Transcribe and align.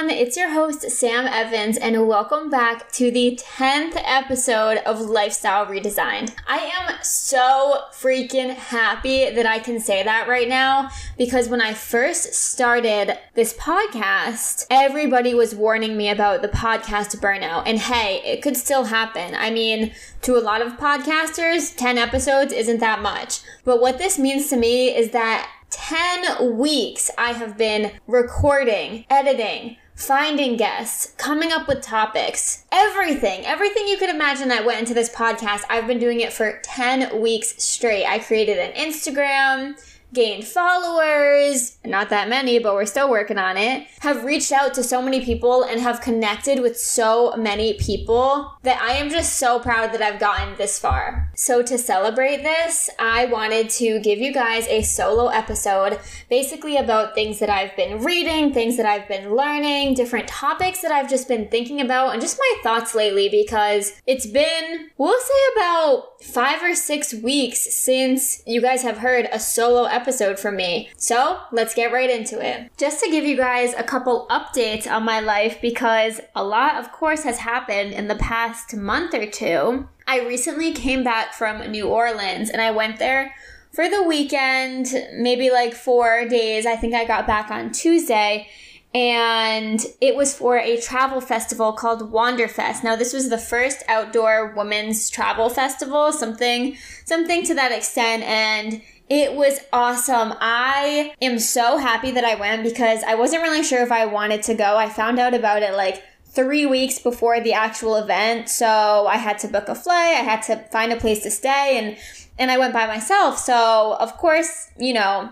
everyone. 0.00 0.18
It's 0.18 0.36
your 0.36 0.50
host, 0.50 0.90
Sam 0.90 1.26
Evans, 1.26 1.76
and 1.76 2.08
welcome 2.08 2.48
back 2.48 2.90
to 2.92 3.10
the 3.10 3.38
10th 3.42 4.00
episode 4.04 4.78
of 4.86 4.98
Lifestyle 5.00 5.66
Redesigned. 5.66 6.34
I 6.46 6.58
am 6.58 6.96
so 7.02 7.82
freaking 7.92 8.54
happy 8.54 9.28
that 9.28 9.44
I 9.44 9.58
can 9.58 9.78
say 9.78 10.02
that 10.02 10.26
right 10.26 10.48
now 10.48 10.88
because 11.18 11.48
when 11.48 11.60
I 11.60 11.74
first 11.74 12.32
started 12.32 13.18
this 13.34 13.52
podcast, 13.52 14.66
everybody 14.70 15.34
was 15.34 15.54
warning 15.54 15.98
me 15.98 16.08
about 16.08 16.40
the 16.40 16.48
podcast 16.48 17.20
burnout. 17.20 17.64
And 17.66 17.78
hey, 17.78 18.22
it 18.24 18.42
could 18.42 18.56
still 18.56 18.84
happen. 18.84 19.34
I 19.34 19.50
mean, 19.50 19.92
to 20.22 20.36
a 20.36 20.40
lot 20.40 20.62
of 20.62 20.78
podcasters, 20.78 21.76
10 21.76 21.98
episodes 21.98 22.54
isn't 22.54 22.80
that 22.80 23.02
much. 23.02 23.40
But 23.64 23.82
what 23.82 23.98
this 23.98 24.18
means 24.18 24.48
to 24.48 24.56
me 24.56 24.96
is 24.96 25.10
that 25.10 25.50
10 25.70 26.56
weeks 26.56 27.10
I 27.16 27.32
have 27.32 27.56
been 27.56 27.92
recording, 28.06 29.04
editing, 29.08 29.76
finding 30.00 30.56
guests, 30.56 31.12
coming 31.18 31.52
up 31.52 31.68
with 31.68 31.82
topics, 31.82 32.64
everything, 32.72 33.44
everything 33.44 33.86
you 33.86 33.98
could 33.98 34.08
imagine 34.08 34.48
that 34.48 34.64
went 34.64 34.80
into 34.80 34.94
this 34.94 35.14
podcast. 35.14 35.62
I've 35.68 35.86
been 35.86 35.98
doing 35.98 36.20
it 36.20 36.32
for 36.32 36.58
10 36.62 37.20
weeks 37.20 37.62
straight. 37.62 38.06
I 38.06 38.18
created 38.18 38.58
an 38.58 38.72
Instagram 38.72 39.76
gained 40.12 40.44
followers, 40.44 41.78
not 41.84 42.10
that 42.10 42.28
many, 42.28 42.58
but 42.58 42.74
we're 42.74 42.86
still 42.86 43.10
working 43.10 43.38
on 43.38 43.56
it, 43.56 43.86
have 44.00 44.24
reached 44.24 44.52
out 44.52 44.74
to 44.74 44.82
so 44.82 45.00
many 45.00 45.24
people 45.24 45.62
and 45.62 45.80
have 45.80 46.00
connected 46.00 46.60
with 46.60 46.78
so 46.78 47.34
many 47.36 47.74
people 47.74 48.52
that 48.62 48.80
I 48.80 48.92
am 48.92 49.10
just 49.10 49.36
so 49.36 49.60
proud 49.60 49.92
that 49.92 50.02
I've 50.02 50.20
gotten 50.20 50.56
this 50.56 50.78
far. 50.78 51.30
So, 51.34 51.62
to 51.62 51.78
celebrate 51.78 52.42
this, 52.42 52.90
I 52.98 53.26
wanted 53.26 53.70
to 53.70 54.00
give 54.00 54.18
you 54.18 54.32
guys 54.32 54.66
a 54.66 54.82
solo 54.82 55.28
episode 55.28 55.98
basically 56.28 56.76
about 56.76 57.14
things 57.14 57.38
that 57.38 57.50
I've 57.50 57.76
been 57.76 58.02
reading, 58.02 58.52
things 58.52 58.76
that 58.76 58.86
I've 58.86 59.08
been 59.08 59.34
learning, 59.34 59.94
different 59.94 60.28
topics 60.28 60.80
that 60.82 60.92
I've 60.92 61.08
just 61.08 61.28
been 61.28 61.48
thinking 61.48 61.80
about, 61.80 62.12
and 62.12 62.20
just 62.20 62.38
my 62.38 62.62
thoughts 62.62 62.94
lately 62.94 63.28
because 63.28 64.00
it's 64.06 64.26
been, 64.26 64.90
we'll 64.98 65.20
say, 65.20 65.56
about 65.56 66.09
five 66.22 66.62
or 66.62 66.74
six 66.74 67.14
weeks 67.14 67.74
since 67.74 68.42
you 68.46 68.60
guys 68.60 68.82
have 68.82 68.98
heard 68.98 69.28
a 69.32 69.40
solo 69.40 69.84
episode 69.84 70.38
from 70.38 70.56
me. 70.56 70.90
So 70.96 71.40
let's 71.50 71.74
get 71.74 71.92
right 71.92 72.10
into 72.10 72.44
it. 72.44 72.70
Just 72.76 73.02
to 73.02 73.10
give 73.10 73.24
you 73.24 73.36
guys 73.36 73.74
a 73.74 73.82
couple 73.82 74.26
updates 74.30 74.90
on 74.90 75.04
my 75.04 75.20
life 75.20 75.60
because 75.60 76.20
a 76.34 76.44
lot, 76.44 76.76
of 76.76 76.92
course, 76.92 77.22
has 77.22 77.38
happened 77.38 77.92
in 77.92 78.08
the 78.08 78.16
past 78.16 78.76
month 78.76 79.14
or 79.14 79.26
two. 79.26 79.88
I 80.06 80.20
recently 80.20 80.72
came 80.72 81.02
back 81.02 81.32
from 81.32 81.70
New 81.70 81.88
Orleans 81.88 82.50
and 82.50 82.60
I 82.60 82.70
went 82.70 82.98
there 82.98 83.34
for 83.72 83.88
the 83.88 84.02
weekend, 84.02 84.88
maybe 85.14 85.50
like 85.50 85.74
four 85.74 86.26
days. 86.28 86.66
I 86.66 86.76
think 86.76 86.94
I 86.94 87.04
got 87.04 87.26
back 87.26 87.50
on 87.50 87.70
Tuesday 87.70 88.48
and 88.92 89.80
it 90.00 90.16
was 90.16 90.34
for 90.34 90.58
a 90.58 90.80
travel 90.80 91.20
festival 91.20 91.72
called 91.72 92.12
Wanderfest. 92.12 92.82
Now, 92.82 92.96
this 92.96 93.12
was 93.12 93.28
the 93.28 93.38
first 93.38 93.82
outdoor 93.88 94.52
women's 94.56 95.08
travel 95.08 95.48
festival, 95.48 96.12
something, 96.12 96.76
something 97.04 97.44
to 97.44 97.54
that 97.54 97.72
extent, 97.72 98.24
and 98.24 98.82
it 99.08 99.34
was 99.34 99.58
awesome. 99.72 100.34
I 100.40 101.14
am 101.20 101.38
so 101.38 101.78
happy 101.78 102.12
that 102.12 102.24
I 102.24 102.36
went 102.36 102.62
because 102.62 103.02
I 103.02 103.14
wasn't 103.14 103.42
really 103.42 103.64
sure 103.64 103.82
if 103.82 103.90
I 103.90 104.06
wanted 104.06 104.42
to 104.44 104.54
go. 104.54 104.76
I 104.76 104.88
found 104.88 105.18
out 105.18 105.34
about 105.34 105.62
it 105.62 105.74
like 105.74 106.02
three 106.30 106.64
weeks 106.64 107.00
before 107.00 107.40
the 107.40 107.52
actual 107.52 107.96
event. 107.96 108.48
So 108.48 109.06
I 109.08 109.16
had 109.16 109.38
to 109.40 109.48
book 109.48 109.68
a 109.68 109.74
flight. 109.74 110.14
I 110.14 110.22
had 110.22 110.42
to 110.42 110.56
find 110.70 110.92
a 110.92 110.96
place 110.96 111.24
to 111.24 111.30
stay 111.30 111.76
and, 111.76 111.96
and 112.38 112.52
I 112.52 112.58
went 112.58 112.72
by 112.72 112.86
myself. 112.86 113.38
So 113.38 113.96
of 113.98 114.16
course, 114.16 114.68
you 114.78 114.94
know, 114.94 115.30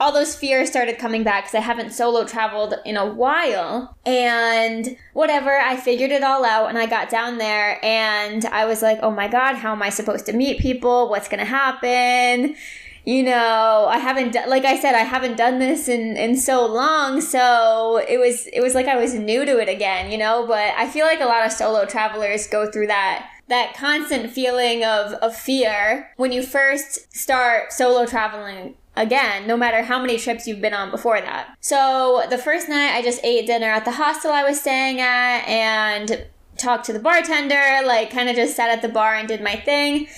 all 0.00 0.12
those 0.12 0.36
fears 0.36 0.68
started 0.68 0.98
coming 0.98 1.24
back 1.24 1.44
because 1.44 1.56
I 1.56 1.60
haven't 1.60 1.92
solo 1.92 2.24
traveled 2.24 2.74
in 2.84 2.96
a 2.96 3.06
while. 3.06 3.96
And 4.06 4.96
whatever, 5.12 5.58
I 5.58 5.76
figured 5.76 6.10
it 6.10 6.22
all 6.22 6.44
out 6.44 6.68
and 6.68 6.78
I 6.78 6.86
got 6.86 7.10
down 7.10 7.38
there 7.38 7.84
and 7.84 8.44
I 8.46 8.64
was 8.64 8.82
like, 8.82 8.98
oh 9.02 9.10
my 9.10 9.28
God, 9.28 9.56
how 9.56 9.72
am 9.72 9.82
I 9.82 9.90
supposed 9.90 10.26
to 10.26 10.32
meet 10.32 10.60
people? 10.60 11.08
What's 11.08 11.28
going 11.28 11.40
to 11.40 11.44
happen? 11.44 12.56
you 13.08 13.22
know, 13.22 13.86
I 13.88 13.96
haven't 13.96 14.36
like 14.48 14.66
I 14.66 14.78
said, 14.78 14.94
I 14.94 14.98
haven't 14.98 15.38
done 15.38 15.58
this 15.58 15.88
in, 15.88 16.18
in 16.18 16.36
so 16.36 16.66
long. 16.66 17.22
So 17.22 18.04
it 18.06 18.18
was, 18.18 18.46
it 18.48 18.60
was 18.60 18.74
like 18.74 18.86
I 18.86 18.96
was 18.96 19.14
new 19.14 19.46
to 19.46 19.58
it 19.58 19.68
again, 19.70 20.12
you 20.12 20.18
know, 20.18 20.46
but 20.46 20.74
I 20.76 20.86
feel 20.86 21.06
like 21.06 21.20
a 21.20 21.24
lot 21.24 21.46
of 21.46 21.50
solo 21.50 21.86
travelers 21.86 22.46
go 22.46 22.70
through 22.70 22.88
that, 22.88 23.30
that 23.48 23.74
constant 23.74 24.30
feeling 24.30 24.84
of, 24.84 25.14
of 25.14 25.34
fear 25.34 26.10
when 26.18 26.32
you 26.32 26.42
first 26.42 27.16
start 27.16 27.72
solo 27.72 28.04
traveling 28.04 28.74
again, 28.98 29.46
no 29.46 29.56
matter 29.56 29.82
how 29.82 29.98
many 29.98 30.18
trips 30.18 30.46
you've 30.46 30.60
been 30.60 30.74
on 30.74 30.90
before 30.90 31.20
that. 31.20 31.56
So 31.60 32.24
the 32.28 32.38
first 32.38 32.68
night 32.68 32.94
I 32.94 33.02
just 33.02 33.20
ate 33.24 33.46
dinner 33.46 33.68
at 33.68 33.84
the 33.84 33.92
hostel 33.92 34.32
I 34.32 34.42
was 34.42 34.60
staying 34.60 35.00
at 35.00 35.46
and 35.46 36.26
talked 36.56 36.84
to 36.86 36.92
the 36.92 36.98
bartender, 36.98 37.86
like 37.86 38.10
kind 38.10 38.28
of 38.28 38.36
just 38.36 38.56
sat 38.56 38.68
at 38.68 38.82
the 38.82 38.88
bar 38.88 39.14
and 39.14 39.28
did 39.28 39.40
my 39.42 39.56
thing. 39.56 40.08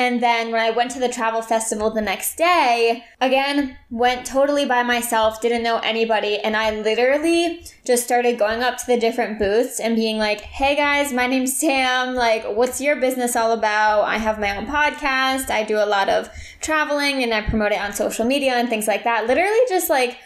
And 0.00 0.22
then 0.22 0.50
when 0.50 0.62
I 0.62 0.70
went 0.70 0.92
to 0.92 0.98
the 0.98 1.10
travel 1.10 1.42
festival 1.42 1.90
the 1.90 2.00
next 2.00 2.36
day, 2.36 3.04
again, 3.20 3.76
went 3.90 4.24
totally 4.24 4.64
by 4.64 4.82
myself, 4.82 5.42
didn't 5.42 5.62
know 5.62 5.78
anybody. 5.80 6.38
And 6.38 6.56
I 6.56 6.70
literally 6.70 7.62
just 7.84 8.04
started 8.04 8.38
going 8.38 8.62
up 8.62 8.78
to 8.78 8.86
the 8.86 8.96
different 8.96 9.38
booths 9.38 9.78
and 9.78 9.96
being 9.96 10.16
like, 10.16 10.40
hey 10.40 10.74
guys, 10.74 11.12
my 11.12 11.26
name's 11.26 11.54
Sam. 11.54 12.14
Like, 12.14 12.46
what's 12.46 12.80
your 12.80 12.96
business 12.96 13.36
all 13.36 13.52
about? 13.52 14.04
I 14.04 14.16
have 14.16 14.40
my 14.40 14.56
own 14.56 14.64
podcast. 14.64 15.50
I 15.50 15.64
do 15.64 15.76
a 15.76 15.84
lot 15.84 16.08
of 16.08 16.30
traveling 16.62 17.22
and 17.22 17.34
I 17.34 17.42
promote 17.42 17.72
it 17.72 17.80
on 17.82 17.92
social 17.92 18.24
media 18.24 18.54
and 18.54 18.70
things 18.70 18.88
like 18.88 19.04
that. 19.04 19.26
Literally 19.26 19.60
just 19.68 19.90
like, 19.90 20.16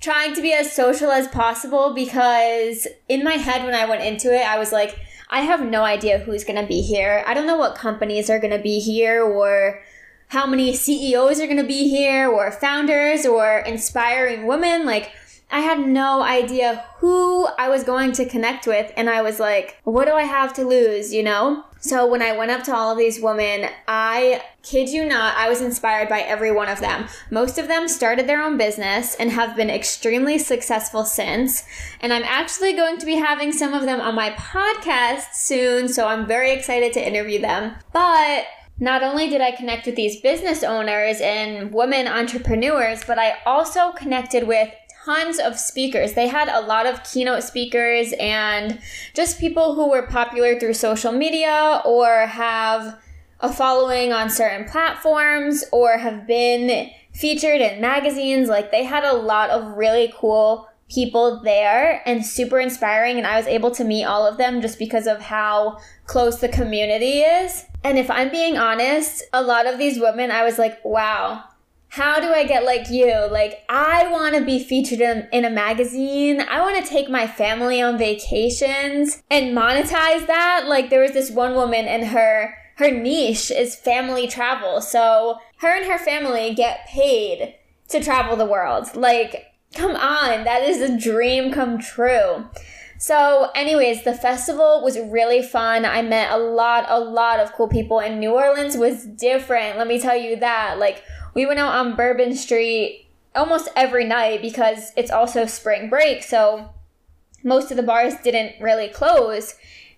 trying 0.00 0.34
to 0.34 0.42
be 0.42 0.52
as 0.52 0.72
social 0.72 1.12
as 1.12 1.28
possible 1.28 1.94
because 1.94 2.88
in 3.08 3.22
my 3.22 3.34
head 3.34 3.64
when 3.64 3.72
I 3.72 3.88
went 3.88 4.02
into 4.02 4.34
it, 4.34 4.44
I 4.44 4.58
was 4.58 4.72
like, 4.72 4.98
I 5.32 5.40
have 5.40 5.64
no 5.64 5.82
idea 5.82 6.18
who's 6.18 6.44
going 6.44 6.60
to 6.60 6.66
be 6.66 6.82
here. 6.82 7.24
I 7.26 7.32
don't 7.32 7.46
know 7.46 7.56
what 7.56 7.74
companies 7.74 8.28
are 8.28 8.38
going 8.38 8.52
to 8.52 8.62
be 8.62 8.80
here 8.80 9.22
or 9.24 9.82
how 10.28 10.46
many 10.46 10.74
CEOs 10.74 11.40
are 11.40 11.46
going 11.46 11.56
to 11.56 11.64
be 11.64 11.88
here 11.88 12.28
or 12.28 12.52
founders 12.52 13.24
or 13.24 13.60
inspiring 13.60 14.46
women. 14.46 14.84
Like, 14.84 15.10
I 15.52 15.60
had 15.60 15.86
no 15.86 16.22
idea 16.22 16.84
who 16.96 17.46
I 17.58 17.68
was 17.68 17.84
going 17.84 18.12
to 18.12 18.24
connect 18.24 18.66
with. 18.66 18.90
And 18.96 19.10
I 19.10 19.20
was 19.20 19.38
like, 19.38 19.76
what 19.84 20.06
do 20.06 20.12
I 20.14 20.22
have 20.22 20.54
to 20.54 20.64
lose, 20.64 21.12
you 21.12 21.22
know? 21.22 21.64
So 21.80 22.06
when 22.06 22.22
I 22.22 22.36
went 22.36 22.52
up 22.52 22.62
to 22.64 22.74
all 22.74 22.92
of 22.92 22.98
these 22.98 23.20
women, 23.20 23.68
I 23.88 24.40
kid 24.62 24.88
you 24.88 25.04
not, 25.04 25.36
I 25.36 25.48
was 25.48 25.60
inspired 25.60 26.08
by 26.08 26.20
every 26.20 26.52
one 26.52 26.68
of 26.68 26.80
them. 26.80 27.08
Most 27.30 27.58
of 27.58 27.66
them 27.66 27.88
started 27.88 28.28
their 28.28 28.40
own 28.40 28.56
business 28.56 29.16
and 29.16 29.32
have 29.32 29.56
been 29.56 29.68
extremely 29.68 30.38
successful 30.38 31.04
since. 31.04 31.64
And 32.00 32.12
I'm 32.12 32.22
actually 32.22 32.72
going 32.72 32.98
to 32.98 33.06
be 33.06 33.16
having 33.16 33.50
some 33.50 33.74
of 33.74 33.82
them 33.82 34.00
on 34.00 34.14
my 34.14 34.30
podcast 34.30 35.34
soon, 35.34 35.88
so 35.88 36.06
I'm 36.06 36.24
very 36.24 36.52
excited 36.52 36.92
to 36.92 37.06
interview 37.06 37.40
them. 37.40 37.74
But 37.92 38.46
not 38.78 39.02
only 39.02 39.28
did 39.28 39.40
I 39.40 39.50
connect 39.50 39.86
with 39.86 39.96
these 39.96 40.20
business 40.20 40.62
owners 40.62 41.20
and 41.20 41.72
women 41.72 42.06
entrepreneurs, 42.08 43.04
but 43.04 43.18
I 43.18 43.38
also 43.44 43.92
connected 43.92 44.46
with 44.46 44.70
tons 45.04 45.38
of 45.38 45.58
speakers. 45.58 46.12
They 46.14 46.28
had 46.28 46.48
a 46.48 46.60
lot 46.60 46.86
of 46.86 47.02
keynote 47.04 47.42
speakers 47.42 48.12
and 48.18 48.80
just 49.14 49.40
people 49.40 49.74
who 49.74 49.90
were 49.90 50.06
popular 50.06 50.58
through 50.58 50.74
social 50.74 51.12
media 51.12 51.82
or 51.84 52.26
have 52.26 53.00
a 53.40 53.52
following 53.52 54.12
on 54.12 54.30
certain 54.30 54.64
platforms 54.68 55.64
or 55.72 55.98
have 55.98 56.26
been 56.26 56.90
featured 57.12 57.60
in 57.60 57.80
magazines. 57.80 58.48
Like 58.48 58.70
they 58.70 58.84
had 58.84 59.04
a 59.04 59.14
lot 59.14 59.50
of 59.50 59.76
really 59.76 60.12
cool 60.16 60.68
people 60.88 61.40
there 61.42 62.02
and 62.06 62.24
super 62.24 62.60
inspiring. 62.60 63.18
And 63.18 63.26
I 63.26 63.36
was 63.36 63.46
able 63.46 63.70
to 63.72 63.84
meet 63.84 64.04
all 64.04 64.26
of 64.26 64.36
them 64.36 64.60
just 64.60 64.78
because 64.78 65.06
of 65.06 65.20
how 65.20 65.78
close 66.06 66.40
the 66.40 66.48
community 66.48 67.20
is. 67.20 67.64
And 67.82 67.98
if 67.98 68.10
I'm 68.10 68.30
being 68.30 68.56
honest, 68.56 69.24
a 69.32 69.42
lot 69.42 69.66
of 69.66 69.78
these 69.78 69.98
women, 69.98 70.30
I 70.30 70.44
was 70.44 70.58
like, 70.58 70.84
wow, 70.84 71.44
how 71.92 72.20
do 72.20 72.28
I 72.32 72.44
get 72.44 72.64
like 72.64 72.88
you? 72.88 73.28
Like, 73.30 73.66
I 73.68 74.08
want 74.10 74.34
to 74.34 74.42
be 74.42 74.64
featured 74.64 75.02
in, 75.02 75.28
in 75.30 75.44
a 75.44 75.50
magazine. 75.50 76.40
I 76.40 76.62
want 76.62 76.82
to 76.82 76.90
take 76.90 77.10
my 77.10 77.26
family 77.26 77.82
on 77.82 77.98
vacations 77.98 79.22
and 79.30 79.54
monetize 79.54 80.26
that. 80.26 80.64
Like, 80.66 80.88
there 80.88 81.02
was 81.02 81.12
this 81.12 81.30
one 81.30 81.54
woman 81.54 81.84
and 81.84 82.06
her 82.06 82.54
her 82.76 82.90
niche 82.90 83.50
is 83.50 83.76
family 83.76 84.26
travel. 84.26 84.80
So 84.80 85.36
her 85.58 85.68
and 85.68 85.84
her 85.84 85.98
family 85.98 86.54
get 86.54 86.86
paid 86.86 87.56
to 87.88 88.02
travel 88.02 88.36
the 88.36 88.46
world. 88.46 88.96
Like, 88.96 89.52
come 89.74 89.94
on, 89.94 90.44
that 90.44 90.62
is 90.62 90.80
a 90.80 90.98
dream 90.98 91.52
come 91.52 91.78
true. 91.78 92.46
So, 93.02 93.50
anyways, 93.56 94.04
the 94.04 94.14
festival 94.14 94.80
was 94.80 94.96
really 94.96 95.42
fun. 95.42 95.84
I 95.84 96.02
met 96.02 96.30
a 96.30 96.36
lot, 96.36 96.84
a 96.86 97.00
lot 97.00 97.40
of 97.40 97.52
cool 97.52 97.66
people, 97.66 97.98
and 98.00 98.20
New 98.20 98.30
Orleans 98.30 98.76
was 98.76 99.04
different. 99.04 99.76
Let 99.76 99.88
me 99.88 99.98
tell 99.98 100.16
you 100.16 100.36
that. 100.36 100.78
Like, 100.78 101.02
we 101.34 101.44
went 101.44 101.58
out 101.58 101.74
on 101.74 101.96
Bourbon 101.96 102.36
Street 102.36 103.08
almost 103.34 103.68
every 103.74 104.04
night 104.04 104.40
because 104.40 104.92
it's 104.96 105.10
also 105.10 105.46
spring 105.46 105.90
break. 105.90 106.22
So 106.22 106.70
most 107.42 107.72
of 107.72 107.76
the 107.76 107.82
bars 107.82 108.14
didn't 108.22 108.62
really 108.62 108.86
close. 108.86 109.56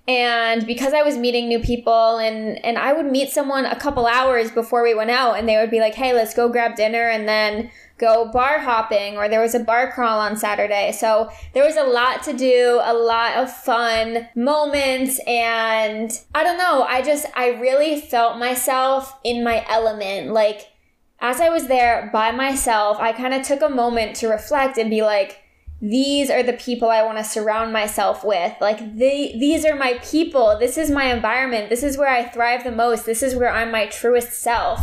And 0.08 0.66
because 0.66 0.94
I 0.94 1.02
was 1.02 1.18
meeting 1.18 1.46
new 1.46 1.60
people 1.60 2.16
and, 2.16 2.64
and 2.64 2.78
I 2.78 2.94
would 2.94 3.12
meet 3.12 3.28
someone 3.28 3.66
a 3.66 3.78
couple 3.78 4.06
hours 4.06 4.50
before 4.50 4.82
we 4.82 4.94
went 4.94 5.10
out 5.10 5.38
and 5.38 5.46
they 5.46 5.58
would 5.58 5.70
be 5.70 5.80
like, 5.80 5.94
hey, 5.94 6.14
let's 6.14 6.32
go 6.32 6.48
grab 6.48 6.74
dinner 6.74 7.06
and 7.10 7.28
then 7.28 7.70
go 7.98 8.30
bar 8.32 8.58
hopping 8.58 9.16
or 9.16 9.28
there 9.28 9.40
was 9.40 9.54
a 9.54 9.60
bar 9.60 9.92
crawl 9.92 10.18
on 10.18 10.36
Saturday. 10.36 10.92
So 10.92 11.30
there 11.52 11.64
was 11.64 11.76
a 11.76 11.84
lot 11.84 12.22
to 12.24 12.32
do, 12.32 12.80
a 12.82 12.92
lot 12.92 13.36
of 13.36 13.52
fun 13.52 14.28
moments. 14.34 15.20
And 15.26 16.10
I 16.34 16.42
don't 16.42 16.58
know, 16.58 16.82
I 16.82 17.02
just, 17.02 17.26
I 17.34 17.50
really 17.50 18.00
felt 18.00 18.38
myself 18.38 19.16
in 19.22 19.44
my 19.44 19.64
element. 19.68 20.32
Like, 20.32 20.72
as 21.20 21.40
I 21.40 21.48
was 21.48 21.68
there 21.68 22.10
by 22.12 22.32
myself, 22.32 22.98
I 22.98 23.12
kind 23.12 23.32
of 23.32 23.46
took 23.46 23.62
a 23.62 23.68
moment 23.68 24.16
to 24.16 24.28
reflect 24.28 24.76
and 24.76 24.90
be 24.90 25.02
like, 25.02 25.40
these 25.80 26.30
are 26.30 26.42
the 26.42 26.54
people 26.54 26.88
I 26.88 27.02
want 27.02 27.18
to 27.18 27.24
surround 27.24 27.72
myself 27.72 28.24
with. 28.24 28.54
Like 28.60 28.96
they 28.96 29.36
these 29.38 29.66
are 29.66 29.76
my 29.76 29.98
people. 30.02 30.56
This 30.58 30.78
is 30.78 30.90
my 30.90 31.12
environment. 31.12 31.68
This 31.68 31.82
is 31.82 31.98
where 31.98 32.08
I 32.08 32.24
thrive 32.24 32.64
the 32.64 32.70
most. 32.70 33.04
This 33.04 33.22
is 33.22 33.34
where 33.34 33.50
I'm 33.50 33.70
my 33.70 33.86
truest 33.86 34.32
self. 34.32 34.80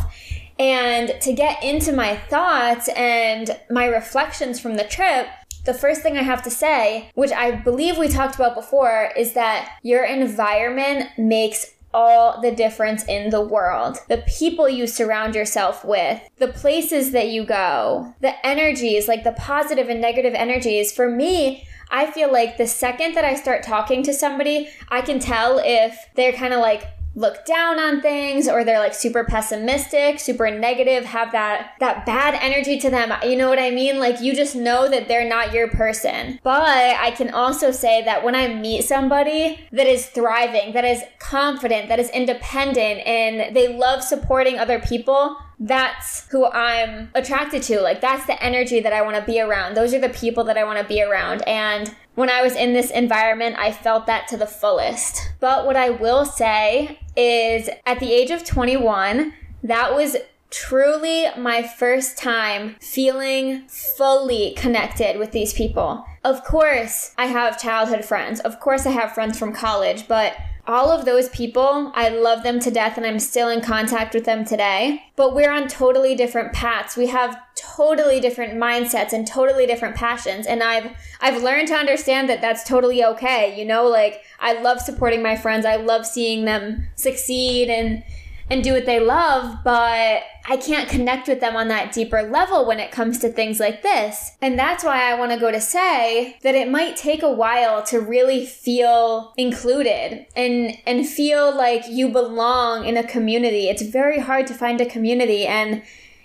And 0.62 1.20
to 1.22 1.34
get 1.34 1.64
into 1.64 1.92
my 1.92 2.16
thoughts 2.16 2.88
and 2.90 3.50
my 3.72 3.86
reflections 3.86 4.60
from 4.60 4.76
the 4.76 4.84
trip, 4.84 5.26
the 5.66 5.74
first 5.74 6.04
thing 6.04 6.18
I 6.18 6.22
have 6.22 6.44
to 6.44 6.52
say, 6.52 7.10
which 7.16 7.32
I 7.32 7.50
believe 7.50 7.98
we 7.98 8.08
talked 8.08 8.36
about 8.36 8.54
before, 8.54 9.10
is 9.18 9.34
that 9.34 9.80
your 9.82 10.04
environment 10.06 11.10
makes 11.18 11.74
all 11.96 12.40
the 12.42 12.52
difference 12.52 13.04
in 13.06 13.32
the 13.32 13.42
world. 13.42 13.98
The 14.08 14.24
people 14.38 14.70
you 14.70 14.86
surround 14.86 15.34
yourself 15.34 15.84
with, 15.84 16.22
the 16.38 16.50
places 16.50 17.12
that 17.12 17.30
you 17.30 17.44
go, 17.44 18.14
the 18.22 18.46
energies, 18.46 19.08
like 19.08 19.24
the 19.24 19.34
positive 19.34 19.90
and 19.90 20.00
negative 20.00 20.36
energies. 20.36 20.92
For 20.92 21.10
me, 21.10 21.68
I 21.90 22.12
feel 22.12 22.32
like 22.32 22.58
the 22.58 22.68
second 22.68 23.16
that 23.16 23.26
I 23.26 23.34
start 23.34 23.64
talking 23.64 24.04
to 24.04 24.14
somebody, 24.14 24.70
I 24.90 25.02
can 25.02 25.18
tell 25.18 25.60
if 25.60 25.98
they're 26.16 26.34
kind 26.34 26.54
of 26.54 26.60
like 26.60 26.84
look 27.14 27.46
down 27.46 27.80
on 27.80 28.02
things 28.02 28.48
or 28.48 28.64
they're 28.64 28.80
like 28.80 28.94
super 28.94 29.24
pessimistic, 29.24 30.20
super 30.20 30.50
negative, 30.50 31.06
have 31.06 31.32
that 31.32 31.74
that 31.80 32.06
bad 32.06 32.36
energy 32.42 32.80
to 32.80 32.90
them. 32.90 33.14
You 33.24 33.36
know 33.36 33.50
what 33.50 33.60
I 33.60 33.72
mean? 33.72 34.00
Like 34.00 34.22
you 34.22 34.36
just 34.36 34.56
know 34.56 34.90
that 34.90 35.08
they're 35.08 35.28
not 35.28 35.54
your 35.54 35.68
person. 35.68 36.40
But 36.44 36.62
I 36.62 37.12
can 37.12 37.34
also 37.34 37.72
say 37.72 38.04
that 38.04 38.24
when 38.24 38.36
I 38.36 38.54
meet 38.54 38.84
somebody 38.84 39.60
that 39.72 39.88
is 39.88 40.08
thriving, 40.08 40.74
that 40.74 40.86
is 40.86 41.02
confident, 41.20 41.90
that 41.90 42.00
is 42.00 42.10
independent 42.12 43.06
and 43.06 43.56
they 43.56 43.76
love 43.76 44.04
supporting 44.04 44.58
other 44.58 44.80
people, 44.80 45.38
that's 45.62 46.28
who 46.32 46.48
I'm 46.48 47.12
attracted 47.14 47.62
to. 47.64 47.82
Like, 47.82 48.02
that's 48.02 48.26
the 48.26 48.42
energy 48.44 48.80
that 48.80 48.94
I 48.94 49.04
want 49.04 49.16
to 49.18 49.22
be 49.22 49.40
around. 49.40 49.76
Those 49.76 49.94
are 49.94 50.00
the 50.00 50.10
people 50.10 50.44
that 50.46 50.58
I 50.58 50.64
want 50.64 50.80
to 50.80 50.86
be 50.86 51.04
around. 51.04 51.48
And 51.48 51.96
when 52.16 52.30
I 52.30 52.42
was 52.42 52.56
in 52.56 52.74
this 52.74 52.92
environment, 52.92 53.56
I 53.58 53.72
felt 53.72 54.06
that 54.08 54.28
to 54.30 54.38
the 54.38 54.48
fullest. 54.48 55.32
But 55.40 55.66
what 55.66 55.76
I 55.76 55.90
will 55.90 56.26
say 56.26 57.00
is 57.16 57.70
at 57.86 58.00
the 58.00 58.12
age 58.12 58.32
of 58.32 58.44
21, 58.44 59.34
that 59.64 59.96
was 59.96 60.18
truly 60.50 61.28
my 61.38 61.64
first 61.64 62.18
time 62.18 62.76
feeling 62.82 63.66
fully 63.68 64.54
connected 64.58 65.18
with 65.18 65.32
these 65.32 65.54
people. 65.54 66.06
Of 66.24 66.44
course, 66.44 67.14
I 67.18 67.28
have 67.28 67.60
childhood 67.60 68.04
friends. 68.04 68.42
Of 68.42 68.60
course, 68.60 68.86
I 68.86 68.92
have 68.92 69.14
friends 69.14 69.40
from 69.40 69.54
college, 69.54 70.08
but 70.08 70.36
all 70.68 70.92
of 70.92 71.06
those 71.06 71.30
people, 71.30 71.92
I 71.96 72.10
love 72.10 72.44
them 72.44 72.60
to 72.60 72.72
death 72.72 72.98
and 72.98 73.06
I'm 73.06 73.20
still 73.20 73.50
in 73.50 73.62
contact 73.62 74.14
with 74.14 74.26
them 74.26 74.46
today. 74.46 75.04
But 75.16 75.34
we're 75.34 75.52
on 75.52 75.68
totally 75.68 76.16
different 76.16 76.54
paths. 76.54 76.96
We 76.96 77.08
have 77.08 77.38
totally 77.76 78.20
different 78.20 78.54
mindsets 78.54 79.14
and 79.14 79.28
totally 79.28 79.66
different 79.66 79.96
passions. 79.96 80.46
And 80.48 80.64
I've 80.64 80.92
I've 81.20 81.44
learned 81.44 81.68
to 81.70 81.76
understand 81.76 82.30
that 82.30 82.42
that's 82.42 82.64
totally 82.64 83.04
okay. 83.04 83.58
You 83.58 83.66
know, 83.66 83.88
like 83.88 84.24
I 84.40 84.62
love 84.62 84.80
supporting 84.80 85.22
my 85.22 85.36
friends. 85.36 85.66
I 85.66 85.76
love 85.76 86.06
seeing 86.06 86.46
them 86.46 86.88
succeed 86.96 87.70
and 87.70 88.04
and 88.52 88.66
do 88.66 88.74
what 88.74 88.86
they 88.86 89.00
love, 89.00 89.60
but 89.64 90.24
I 90.46 90.58
can't 90.58 90.90
connect 90.90 91.30
with 91.30 91.40
them 91.40 91.56
on 91.56 91.70
that 91.70 91.94
deeper 91.94 92.22
level 92.24 92.66
when 92.66 92.82
it 92.82 92.92
comes 92.92 93.18
to 93.20 93.30
things 93.30 93.62
like 93.62 93.82
this. 93.82 94.36
And 94.42 94.60
that's 94.60 94.84
why 94.84 95.10
I 95.10 95.18
want 95.18 95.32
to 95.32 95.40
go 95.40 95.52
to 95.52 95.62
say 95.62 96.36
that 96.44 96.54
it 96.54 96.70
might 96.70 96.98
take 96.98 97.24
a 97.24 97.32
while 97.32 97.82
to 97.84 98.02
really 98.02 98.46
feel 98.46 99.34
included 99.38 100.26
and 100.36 100.78
and 100.86 101.08
feel 101.08 101.56
like 101.56 101.88
you 101.88 102.10
belong 102.10 102.86
in 102.86 102.98
a 102.98 103.08
community. 103.08 103.70
It's 103.70 103.84
very 103.84 104.20
hard 104.20 104.48
to 104.48 104.54
find 104.54 104.82
a 104.82 104.86
community 104.86 105.48
and 105.48 105.82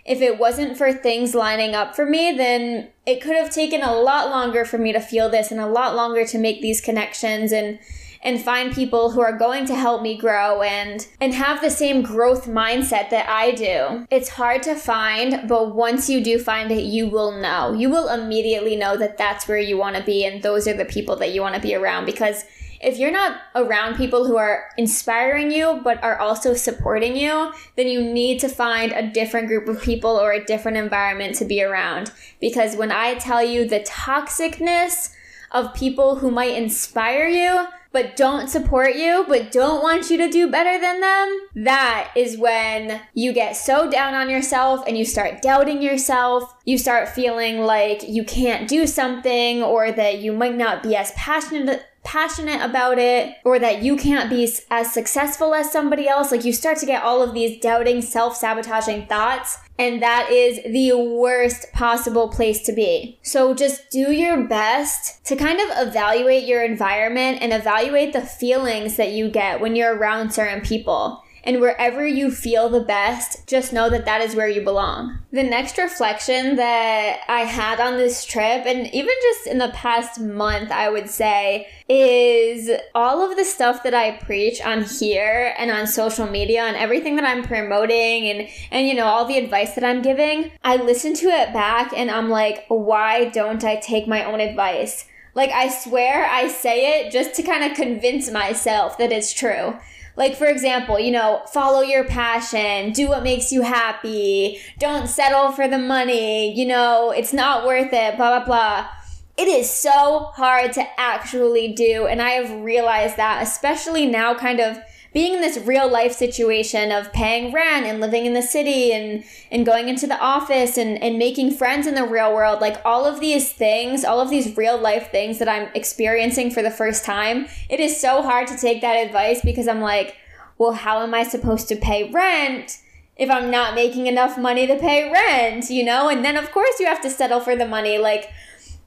if 0.06 0.20
it 0.20 0.38
wasn't 0.38 0.78
for 0.78 0.92
things 0.92 1.34
lining 1.34 1.74
up 1.74 1.96
for 1.96 2.06
me, 2.06 2.32
then 2.36 2.88
it 3.04 3.20
could 3.20 3.36
have 3.36 3.50
taken 3.50 3.82
a 3.82 3.94
lot 3.94 4.30
longer 4.30 4.64
for 4.64 4.78
me 4.78 4.92
to 4.92 5.00
feel 5.00 5.28
this 5.28 5.50
and 5.50 5.60
a 5.60 5.66
lot 5.66 5.96
longer 5.96 6.24
to 6.24 6.38
make 6.38 6.62
these 6.62 6.80
connections 6.80 7.52
and 7.52 7.78
and 8.22 8.42
find 8.42 8.72
people 8.72 9.12
who 9.12 9.20
are 9.20 9.36
going 9.36 9.64
to 9.66 9.74
help 9.74 10.02
me 10.02 10.16
grow 10.16 10.62
and 10.62 11.06
and 11.20 11.34
have 11.34 11.60
the 11.60 11.70
same 11.70 12.02
growth 12.02 12.46
mindset 12.46 13.10
that 13.10 13.28
I 13.28 13.52
do. 13.52 14.06
It's 14.10 14.30
hard 14.30 14.62
to 14.64 14.74
find, 14.74 15.48
but 15.48 15.74
once 15.74 16.08
you 16.08 16.22
do 16.22 16.38
find 16.38 16.70
it, 16.72 16.82
you 16.82 17.08
will 17.08 17.32
know. 17.40 17.72
You 17.72 17.90
will 17.90 18.08
immediately 18.08 18.74
know 18.74 18.96
that 18.96 19.18
that's 19.18 19.46
where 19.46 19.58
you 19.58 19.76
want 19.76 19.96
to 19.96 20.02
be 20.02 20.24
and 20.24 20.42
those 20.42 20.66
are 20.66 20.74
the 20.74 20.84
people 20.84 21.16
that 21.16 21.32
you 21.32 21.40
want 21.40 21.54
to 21.54 21.60
be 21.60 21.74
around 21.74 22.04
because 22.04 22.44
if 22.80 22.98
you're 22.98 23.10
not 23.10 23.40
around 23.54 23.96
people 23.96 24.26
who 24.26 24.36
are 24.36 24.68
inspiring 24.76 25.50
you 25.50 25.80
but 25.82 26.02
are 26.02 26.18
also 26.18 26.54
supporting 26.54 27.16
you, 27.16 27.52
then 27.76 27.86
you 27.88 28.02
need 28.02 28.40
to 28.40 28.48
find 28.48 28.92
a 28.92 29.10
different 29.10 29.48
group 29.48 29.68
of 29.68 29.82
people 29.82 30.10
or 30.10 30.32
a 30.32 30.44
different 30.44 30.76
environment 30.76 31.34
to 31.36 31.44
be 31.44 31.62
around. 31.62 32.12
Because 32.40 32.76
when 32.76 32.92
I 32.92 33.14
tell 33.14 33.42
you 33.42 33.66
the 33.66 33.80
toxicness 33.80 35.12
of 35.50 35.74
people 35.74 36.16
who 36.16 36.30
might 36.30 36.54
inspire 36.54 37.28
you, 37.28 37.66
but 37.96 38.14
don't 38.14 38.48
support 38.48 38.94
you, 38.94 39.24
but 39.26 39.50
don't 39.50 39.82
want 39.82 40.10
you 40.10 40.18
to 40.18 40.28
do 40.28 40.50
better 40.50 40.78
than 40.78 41.00
them, 41.00 41.64
that 41.64 42.10
is 42.14 42.36
when 42.36 43.00
you 43.14 43.32
get 43.32 43.56
so 43.56 43.90
down 43.90 44.12
on 44.12 44.28
yourself 44.28 44.84
and 44.86 44.98
you 44.98 45.04
start 45.06 45.40
doubting 45.40 45.80
yourself. 45.80 46.54
You 46.66 46.76
start 46.76 47.08
feeling 47.08 47.60
like 47.60 48.06
you 48.06 48.22
can't 48.22 48.68
do 48.68 48.86
something 48.86 49.62
or 49.62 49.92
that 49.92 50.18
you 50.18 50.34
might 50.34 50.56
not 50.56 50.82
be 50.82 50.94
as 50.94 51.12
passionate 51.12 51.86
passionate 52.06 52.62
about 52.62 52.98
it 52.98 53.34
or 53.44 53.58
that 53.58 53.82
you 53.82 53.96
can't 53.96 54.30
be 54.30 54.48
as 54.70 54.94
successful 54.94 55.54
as 55.54 55.72
somebody 55.72 56.08
else. 56.08 56.30
Like 56.30 56.44
you 56.44 56.52
start 56.52 56.78
to 56.78 56.86
get 56.86 57.02
all 57.02 57.20
of 57.20 57.34
these 57.34 57.60
doubting, 57.60 58.00
self 58.00 58.36
sabotaging 58.36 59.06
thoughts. 59.06 59.58
And 59.78 60.00
that 60.00 60.30
is 60.30 60.62
the 60.72 60.96
worst 60.96 61.70
possible 61.72 62.28
place 62.28 62.62
to 62.62 62.72
be. 62.72 63.18
So 63.22 63.52
just 63.54 63.90
do 63.90 64.12
your 64.12 64.44
best 64.44 65.26
to 65.26 65.36
kind 65.36 65.60
of 65.60 65.88
evaluate 65.88 66.44
your 66.44 66.64
environment 66.64 67.42
and 67.42 67.52
evaluate 67.52 68.12
the 68.14 68.22
feelings 68.22 68.96
that 68.96 69.10
you 69.10 69.28
get 69.28 69.60
when 69.60 69.76
you're 69.76 69.94
around 69.94 70.32
certain 70.32 70.62
people. 70.62 71.22
And 71.46 71.60
wherever 71.60 72.04
you 72.04 72.32
feel 72.32 72.68
the 72.68 72.80
best, 72.80 73.46
just 73.46 73.72
know 73.72 73.88
that 73.88 74.04
that 74.04 74.20
is 74.20 74.34
where 74.34 74.48
you 74.48 74.62
belong. 74.62 75.20
The 75.30 75.44
next 75.44 75.78
reflection 75.78 76.56
that 76.56 77.20
I 77.28 77.42
had 77.42 77.78
on 77.78 77.96
this 77.96 78.24
trip, 78.24 78.66
and 78.66 78.92
even 78.92 79.14
just 79.22 79.46
in 79.46 79.58
the 79.58 79.68
past 79.68 80.18
month, 80.18 80.72
I 80.72 80.90
would 80.90 81.08
say, 81.08 81.68
is 81.88 82.68
all 82.96 83.22
of 83.22 83.36
the 83.36 83.44
stuff 83.44 83.84
that 83.84 83.94
I 83.94 84.16
preach 84.16 84.60
on 84.60 84.82
here 84.82 85.54
and 85.56 85.70
on 85.70 85.86
social 85.86 86.26
media 86.26 86.64
and 86.64 86.76
everything 86.76 87.14
that 87.14 87.24
I'm 87.24 87.44
promoting 87.44 88.26
and, 88.28 88.48
and, 88.72 88.88
you 88.88 88.94
know, 88.94 89.06
all 89.06 89.24
the 89.24 89.38
advice 89.38 89.76
that 89.76 89.84
I'm 89.84 90.02
giving. 90.02 90.50
I 90.64 90.76
listen 90.78 91.14
to 91.14 91.28
it 91.28 91.52
back 91.52 91.92
and 91.96 92.10
I'm 92.10 92.28
like, 92.28 92.64
why 92.66 93.26
don't 93.26 93.62
I 93.62 93.76
take 93.76 94.08
my 94.08 94.24
own 94.24 94.40
advice? 94.40 95.06
Like, 95.36 95.50
I 95.50 95.68
swear 95.68 96.24
I 96.24 96.48
say 96.48 96.98
it 96.98 97.12
just 97.12 97.34
to 97.34 97.44
kind 97.44 97.62
of 97.62 97.76
convince 97.76 98.32
myself 98.32 98.98
that 98.98 99.12
it's 99.12 99.32
true. 99.32 99.78
Like, 100.16 100.34
for 100.34 100.46
example, 100.46 100.98
you 100.98 101.12
know, 101.12 101.42
follow 101.52 101.82
your 101.82 102.04
passion, 102.04 102.92
do 102.92 103.08
what 103.08 103.22
makes 103.22 103.52
you 103.52 103.62
happy, 103.62 104.60
don't 104.78 105.08
settle 105.08 105.52
for 105.52 105.68
the 105.68 105.78
money, 105.78 106.58
you 106.58 106.66
know, 106.66 107.10
it's 107.10 107.34
not 107.34 107.66
worth 107.66 107.92
it, 107.92 108.16
blah, 108.16 108.38
blah, 108.38 108.46
blah. 108.46 108.88
It 109.36 109.48
is 109.48 109.70
so 109.70 110.32
hard 110.34 110.72
to 110.72 110.84
actually 110.98 111.74
do. 111.74 112.06
And 112.06 112.22
I 112.22 112.30
have 112.30 112.50
realized 112.62 113.18
that, 113.18 113.42
especially 113.42 114.06
now, 114.06 114.34
kind 114.34 114.60
of 114.60 114.78
being 115.16 115.32
in 115.32 115.40
this 115.40 115.56
real 115.64 115.90
life 115.90 116.12
situation 116.12 116.92
of 116.92 117.10
paying 117.10 117.50
rent 117.50 117.86
and 117.86 118.02
living 118.02 118.26
in 118.26 118.34
the 118.34 118.42
city 118.42 118.92
and, 118.92 119.24
and 119.50 119.64
going 119.64 119.88
into 119.88 120.06
the 120.06 120.20
office 120.20 120.76
and, 120.76 121.02
and 121.02 121.18
making 121.18 121.50
friends 121.50 121.86
in 121.86 121.94
the 121.94 122.04
real 122.04 122.34
world, 122.34 122.60
like 122.60 122.76
all 122.84 123.06
of 123.06 123.18
these 123.18 123.50
things, 123.50 124.04
all 124.04 124.20
of 124.20 124.28
these 124.28 124.54
real 124.58 124.76
life 124.76 125.10
things 125.10 125.38
that 125.38 125.48
I'm 125.48 125.70
experiencing 125.74 126.50
for 126.50 126.60
the 126.60 126.70
first 126.70 127.02
time, 127.02 127.46
it 127.70 127.80
is 127.80 127.98
so 127.98 128.20
hard 128.20 128.46
to 128.48 128.58
take 128.58 128.82
that 128.82 129.06
advice 129.06 129.40
because 129.40 129.66
I'm 129.66 129.80
like, 129.80 130.16
well, 130.58 130.72
how 130.72 131.02
am 131.02 131.14
I 131.14 131.22
supposed 131.22 131.66
to 131.68 131.76
pay 131.76 132.10
rent? 132.10 132.76
if 133.16 133.30
I'm 133.30 133.50
not 133.50 133.74
making 133.74 134.08
enough 134.08 134.36
money 134.36 134.66
to 134.66 134.76
pay 134.76 135.10
rent, 135.10 135.70
you 135.70 135.82
know? 135.82 136.10
And 136.10 136.22
then, 136.22 136.36
of 136.36 136.52
course, 136.52 136.78
you 136.78 136.84
have 136.84 137.00
to 137.00 137.08
settle 137.08 137.40
for 137.40 137.56
the 137.56 137.66
money. 137.66 137.96
Like, 137.96 138.30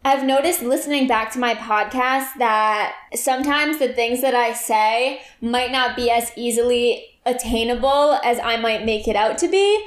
I've 0.06 0.24
noticed 0.24 0.62
listening 0.62 1.08
back 1.08 1.32
to 1.34 1.40
my 1.40 1.56
podcast 1.56 2.38
that 2.38 2.96
sometimes 3.14 3.80
the 3.80 3.90
things 3.90 4.22
that 4.22 4.34
I 4.34 4.54
say 4.54 5.22
might 5.42 5.72
not 5.72 5.96
be 5.98 6.10
as 6.10 6.32
easily 6.38 7.06
attainable 7.26 8.18
as 8.24 8.40
I 8.40 8.58
might 8.58 8.86
make 8.86 9.10
it 9.10 9.18
out 9.18 9.38
to 9.40 9.50
be. 9.50 9.86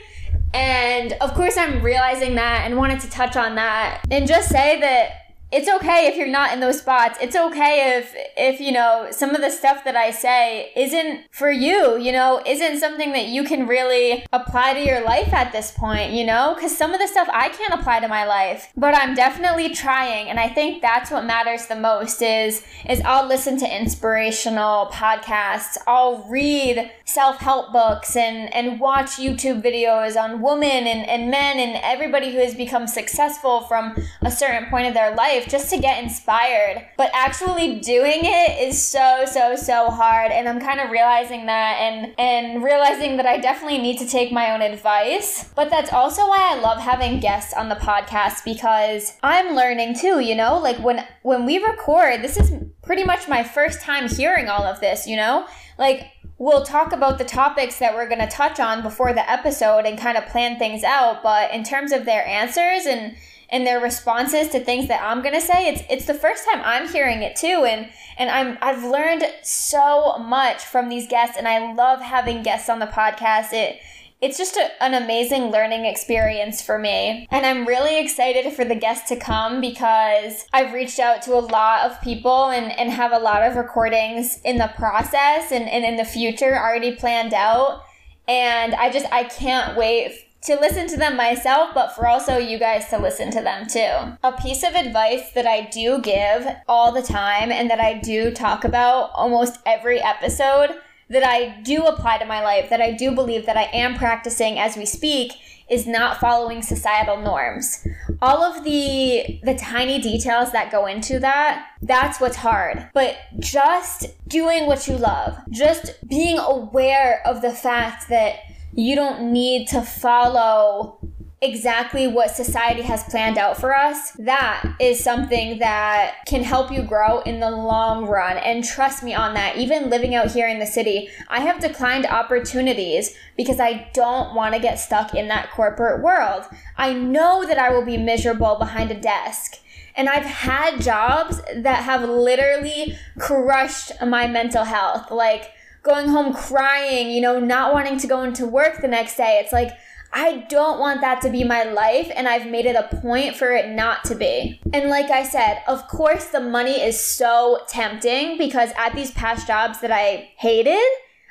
And 0.53 1.15
of 1.23 1.33
course, 1.33 1.57
I'm 1.57 1.83
realizing 1.83 2.35
that 2.35 2.63
and 2.67 2.77
wanted 2.77 3.01
to 3.01 3.11
touch 3.11 3.37
on 3.37 3.55
that 3.55 4.03
and 4.11 4.27
just 4.27 4.51
say 4.51 4.79
that 4.81 5.22
it's 5.53 5.69
okay 5.69 6.07
if 6.07 6.17
you're 6.17 6.29
not 6.29 6.53
in 6.55 6.61
those 6.61 6.79
spots. 6.79 7.19
It's 7.21 7.37
okay 7.37 7.99
if 7.99 8.15
if 8.37 8.59
you 8.61 8.73
know 8.73 9.09
some 9.11 9.35
of 9.35 9.43
the 9.43 9.51
stuff 9.51 9.85
that 9.85 9.95
I 9.95 10.11
say 10.11 10.73
isn't 10.75 11.27
for 11.31 11.51
you, 11.51 11.99
you 11.99 12.11
know, 12.11 12.43
isn't 12.47 12.81
something 12.81 13.13
that 13.13 13.27
you 13.27 13.45
can 13.45 13.67
really 13.67 14.25
apply 14.33 14.73
to 14.73 14.81
your 14.81 15.05
life 15.05 15.33
at 15.35 15.53
this 15.53 15.71
point, 15.71 16.13
you 16.13 16.25
know? 16.25 16.57
Cuz 16.59 16.77
some 16.77 16.95
of 16.95 17.01
the 17.01 17.07
stuff 17.07 17.29
I 17.31 17.51
can't 17.51 17.75
apply 17.75 18.01
to 18.01 18.09
my 18.09 18.25
life, 18.25 18.73
but 18.77 18.97
I'm 18.97 19.15
definitely 19.15 19.69
trying 19.75 20.31
and 20.31 20.41
I 20.41 20.49
think 20.49 20.81
that's 20.81 21.11
what 21.11 21.27
matters 21.27 21.67
the 21.67 21.77
most 21.77 22.23
is 22.23 22.65
is 22.89 23.03
I'll 23.05 23.27
listen 23.27 23.59
to 23.59 23.77
inspirational 23.81 24.87
podcasts, 24.87 25.77
I'll 25.87 26.25
read 26.29 26.91
self-help 27.05 27.73
books 27.73 28.17
and 28.17 28.53
and 28.55 28.81
watch 28.81 29.11
YouTube 29.17 29.61
videos 29.63 30.17
on 30.17 30.41
women 30.41 30.87
and, 30.87 31.07
and 31.07 31.31
men 31.31 31.59
and 31.59 31.79
everybody 31.85 32.33
who 32.33 32.39
has 32.39 32.55
become 32.55 32.87
successful 32.87 33.61
from 33.63 33.95
a 34.23 34.31
certain 34.31 34.71
point 34.71 34.87
of 34.87 34.95
their 34.95 35.15
life 35.15 35.42
life 35.43 35.51
just 35.51 35.71
to 35.71 35.79
get 35.79 36.03
inspired. 36.03 36.87
But 36.97 37.11
actually 37.15 37.81
doing 37.81 38.21
it 38.23 38.69
is 38.69 38.81
so, 38.81 39.25
so, 39.27 39.57
so 39.57 39.91
hard. 39.91 40.33
And 40.33 40.49
I'm 40.49 40.61
kind 40.61 40.81
of 40.81 40.91
realizing 40.91 41.47
that 41.47 41.79
and, 41.81 42.15
and 42.19 42.63
realizing 42.63 43.17
that 43.17 43.27
I 43.27 43.39
definitely 43.39 43.79
need 43.79 43.99
to 43.99 44.07
take 44.07 44.33
my 44.33 44.53
own 44.53 44.63
advice. 44.63 45.51
But 45.55 45.71
that's 45.71 45.93
also 45.93 46.23
why 46.29 46.53
I 46.53 46.61
love 46.61 46.79
having 46.79 47.21
guests 47.21 47.55
on 47.55 47.69
the 47.69 47.75
podcast 47.77 48.45
because 48.45 49.17
I'm 49.23 49.55
learning 49.55 49.97
too, 49.97 50.21
you 50.21 50.35
know? 50.35 50.59
Like 50.59 50.79
when, 50.79 51.05
when 51.23 51.45
we 51.45 51.59
record, 51.59 52.23
this 52.23 52.37
is 52.37 52.53
pretty 52.83 53.05
much 53.05 53.29
my 53.29 53.43
first 53.43 53.81
time 53.81 54.09
hearing 54.09 54.49
all 54.49 54.65
of 54.65 54.81
this, 54.81 55.07
you 55.07 55.17
know? 55.17 55.47
Like, 55.79 56.07
we'll 56.39 56.65
talk 56.65 56.93
about 56.93 57.19
the 57.19 57.25
topics 57.25 57.79
that 57.79 57.95
we're 57.95 58.09
going 58.09 58.21
to 58.21 58.27
touch 58.27 58.59
on 58.59 58.83
before 58.83 59.13
the 59.13 59.31
episode 59.31 59.87
and 59.87 59.99
kind 59.99 60.19
of 60.19 60.27
plan 60.27 60.59
things 60.59 60.83
out. 60.83 61.23
But 61.23 61.53
in 61.53 61.63
terms 61.63 61.93
of 61.93 62.05
their 62.05 62.27
answers 62.27 62.85
and 62.85 63.17
and 63.53 63.67
their 63.67 63.79
responses 63.79 64.49
to 64.49 64.59
things 64.59 64.89
that 64.89 65.03
I'm 65.03 65.23
gonna 65.23 65.41
say. 65.41 65.69
It's 65.69 65.83
it's 65.89 66.07
the 66.07 66.15
first 66.15 66.45
time 66.51 66.63
I'm 66.65 66.89
hearing 66.89 67.23
it 67.23 67.37
too, 67.37 67.65
and 67.69 67.91
and 68.17 68.31
I'm 68.31 68.59
I've 68.63 68.83
learned 68.83 69.25
so 69.43 70.19
much 70.19 70.65
from 70.65 70.89
these 70.89 71.07
guests, 71.07 71.37
and 71.37 71.47
I 71.47 71.73
love 71.75 72.01
having 72.01 72.43
guests 72.43 72.69
on 72.69 72.81
the 72.81 72.87
podcast. 72.87 73.53
It 73.53 73.81
it's 74.23 74.39
just 74.39 74.57
a, 74.57 74.83
an 74.83 74.95
amazing 74.95 75.51
learning 75.51 75.85
experience 75.85 76.63
for 76.63 76.79
me. 76.79 77.27
And 77.33 77.45
I'm 77.45 77.67
really 77.67 77.99
excited 77.99 78.53
for 78.53 78.65
the 78.65 78.77
guests 78.77 79.09
to 79.09 79.17
come 79.17 79.61
because 79.61 80.47
I've 80.53 80.73
reached 80.73 81.01
out 81.01 81.23
to 81.23 81.35
a 81.35 81.43
lot 81.43 81.91
of 81.91 82.01
people 82.01 82.51
and, 82.51 82.71
and 82.79 82.89
have 82.89 83.11
a 83.11 83.19
lot 83.19 83.43
of 83.43 83.57
recordings 83.57 84.41
in 84.45 84.59
the 84.59 84.71
process 84.77 85.51
and, 85.51 85.69
and 85.69 85.85
in 85.85 85.97
the 85.97 86.05
future 86.05 86.57
already 86.57 86.95
planned 86.95 87.35
out. 87.35 87.83
And 88.29 88.77
I 88.77 88.93
just, 88.93 89.07
I 89.13 89.25
can't 89.25 89.77
wait 89.77 90.25
to 90.43 90.57
listen 90.57 90.89
to 90.89 90.97
them 90.97 91.17
myself, 91.17 91.71
but 91.73 91.95
for 91.95 92.07
also 92.07 92.37
you 92.37 92.59
guys 92.59 92.89
to 92.89 92.99
listen 92.99 93.31
to 93.31 93.41
them 93.41 93.67
too. 93.67 94.17
A 94.23 94.33
piece 94.41 94.63
of 94.63 94.75
advice 94.75 95.31
that 95.33 95.47
I 95.47 95.63
do 95.63 96.01
give 96.01 96.47
all 96.69 96.93
the 96.93 97.03
time 97.03 97.53
and 97.53 97.71
that 97.71 97.81
I 97.81 97.99
do 97.99 98.33
talk 98.33 98.65
about 98.65 99.11
almost 99.15 99.61
every 99.65 100.01
episode 100.01 100.71
that 101.09 101.25
I 101.25 101.61
do 101.63 101.85
apply 101.85 102.19
to 102.19 102.25
my 102.25 102.43
life, 102.43 102.71
that 102.71 102.81
I 102.81 102.93
do 102.93 103.13
believe 103.13 103.47
that 103.47 103.57
I 103.57 103.65
am 103.73 103.97
practicing 103.97 104.59
as 104.59 104.77
we 104.77 104.87
speak 104.87 105.35
is 105.69 105.87
not 105.87 106.19
following 106.19 106.61
societal 106.61 107.19
norms. 107.19 107.87
All 108.21 108.43
of 108.43 108.65
the 108.65 109.41
the 109.43 109.55
tiny 109.55 110.01
details 110.01 110.53
that 110.53 110.73
go 110.73 110.87
into 110.87 111.19
that, 111.21 111.67
that's 111.81 112.21
what's 112.21 112.37
hard. 112.37 112.91
But 112.93 113.17
just 113.39 114.07
doing 114.29 114.67
what 114.67 114.87
you 114.89 114.97
love, 114.97 115.39
just 115.51 115.95
being 116.07 116.39
aware 116.39 117.23
of 117.27 117.43
the 117.43 117.53
fact 117.53 118.09
that 118.09 118.37
you 118.73 118.95
don't 118.97 119.33
need 119.33 119.69
to 119.69 119.83
follow 119.83 120.99
exactly 121.43 122.07
what 122.07 122.31
society 122.31 122.83
has 122.83 123.03
planned 123.05 123.37
out 123.37 123.59
for 123.59 123.75
us, 123.75 124.13
that 124.13 124.63
is 124.81 125.03
something 125.03 125.59
that 125.59 126.15
can 126.25 126.45
help 126.45 126.71
you 126.71 126.83
grow 126.83 127.21
in 127.23 127.41
the 127.41 127.51
long 127.51 128.07
run. 128.07 128.37
And 128.37 128.65
trust 128.65 129.03
me 129.03 129.13
on 129.13 129.35
that. 129.35 129.57
Even 129.57 129.91
living 129.91 130.15
out 130.15 130.31
here 130.31 130.47
in 130.47 130.61
the 130.61 130.67
city, 130.67 131.09
I 131.29 131.41
have 131.41 131.61
declined 131.61 132.07
opportunities 132.07 133.15
because 133.37 133.59
I 133.59 133.91
don't 133.93 134.35
want 134.37 134.55
to 134.55 134.61
get 134.61 134.79
stuck 134.79 135.15
in 135.15 135.27
that 135.29 135.51
corporate 135.51 136.01
world. 136.01 136.45
I 136.77 136.93
know 136.93 137.45
that 137.45 137.59
I 137.59 137.71
will 137.71 137.85
be 137.85 137.97
miserable 137.97 138.55
behind 138.57 138.93
a 138.93 139.01
desk. 139.01 139.59
And 139.97 140.09
I've 140.09 140.25
had 140.25 140.81
jobs 140.81 141.43
that 141.55 141.83
have 141.83 142.09
literally 142.09 142.97
crushed 143.19 143.93
my 144.01 144.29
mental 144.29 144.65
health. 144.65 145.11
Like, 145.11 145.51
going 145.83 146.09
home 146.09 146.33
crying, 146.33 147.11
you 147.11 147.21
know, 147.21 147.41
not 147.41 147.73
wanting 147.73 147.99
to 147.99 148.07
go 148.07 148.23
into 148.23 148.47
work 148.47 148.81
the 148.81 148.89
next 148.89 149.17
day. 149.17 149.41
It's 149.43 149.53
like, 149.53 149.71
I 150.15 150.45
don't 150.51 150.79
want 150.79 151.01
that 151.01 151.23
to 151.23 151.31
be 151.31 151.43
my 151.43 151.63
life, 151.65 152.11
and 152.15 152.29
I've 152.29 152.47
made 152.47 152.67
it 152.67 152.77
a 152.77 152.95
point 152.97 153.35
for 153.35 153.51
it 153.51 153.71
not 153.71 154.05
to 154.05 154.15
be. 154.15 154.61
And 154.73 154.91
like 154.91 155.11
I 155.11 155.23
said, 155.23 155.63
of 155.67 155.89
course, 155.89 156.27
the 156.27 156.41
money 156.41 156.83
is 156.83 157.01
so 157.01 157.61
tempting 157.67 158.37
because 158.37 158.71
at 158.77 158.95
these 158.95 159.11
past 159.13 159.47
jobs 159.47 159.81
that 159.81 159.91
I 159.91 160.31
hated, 160.37 160.79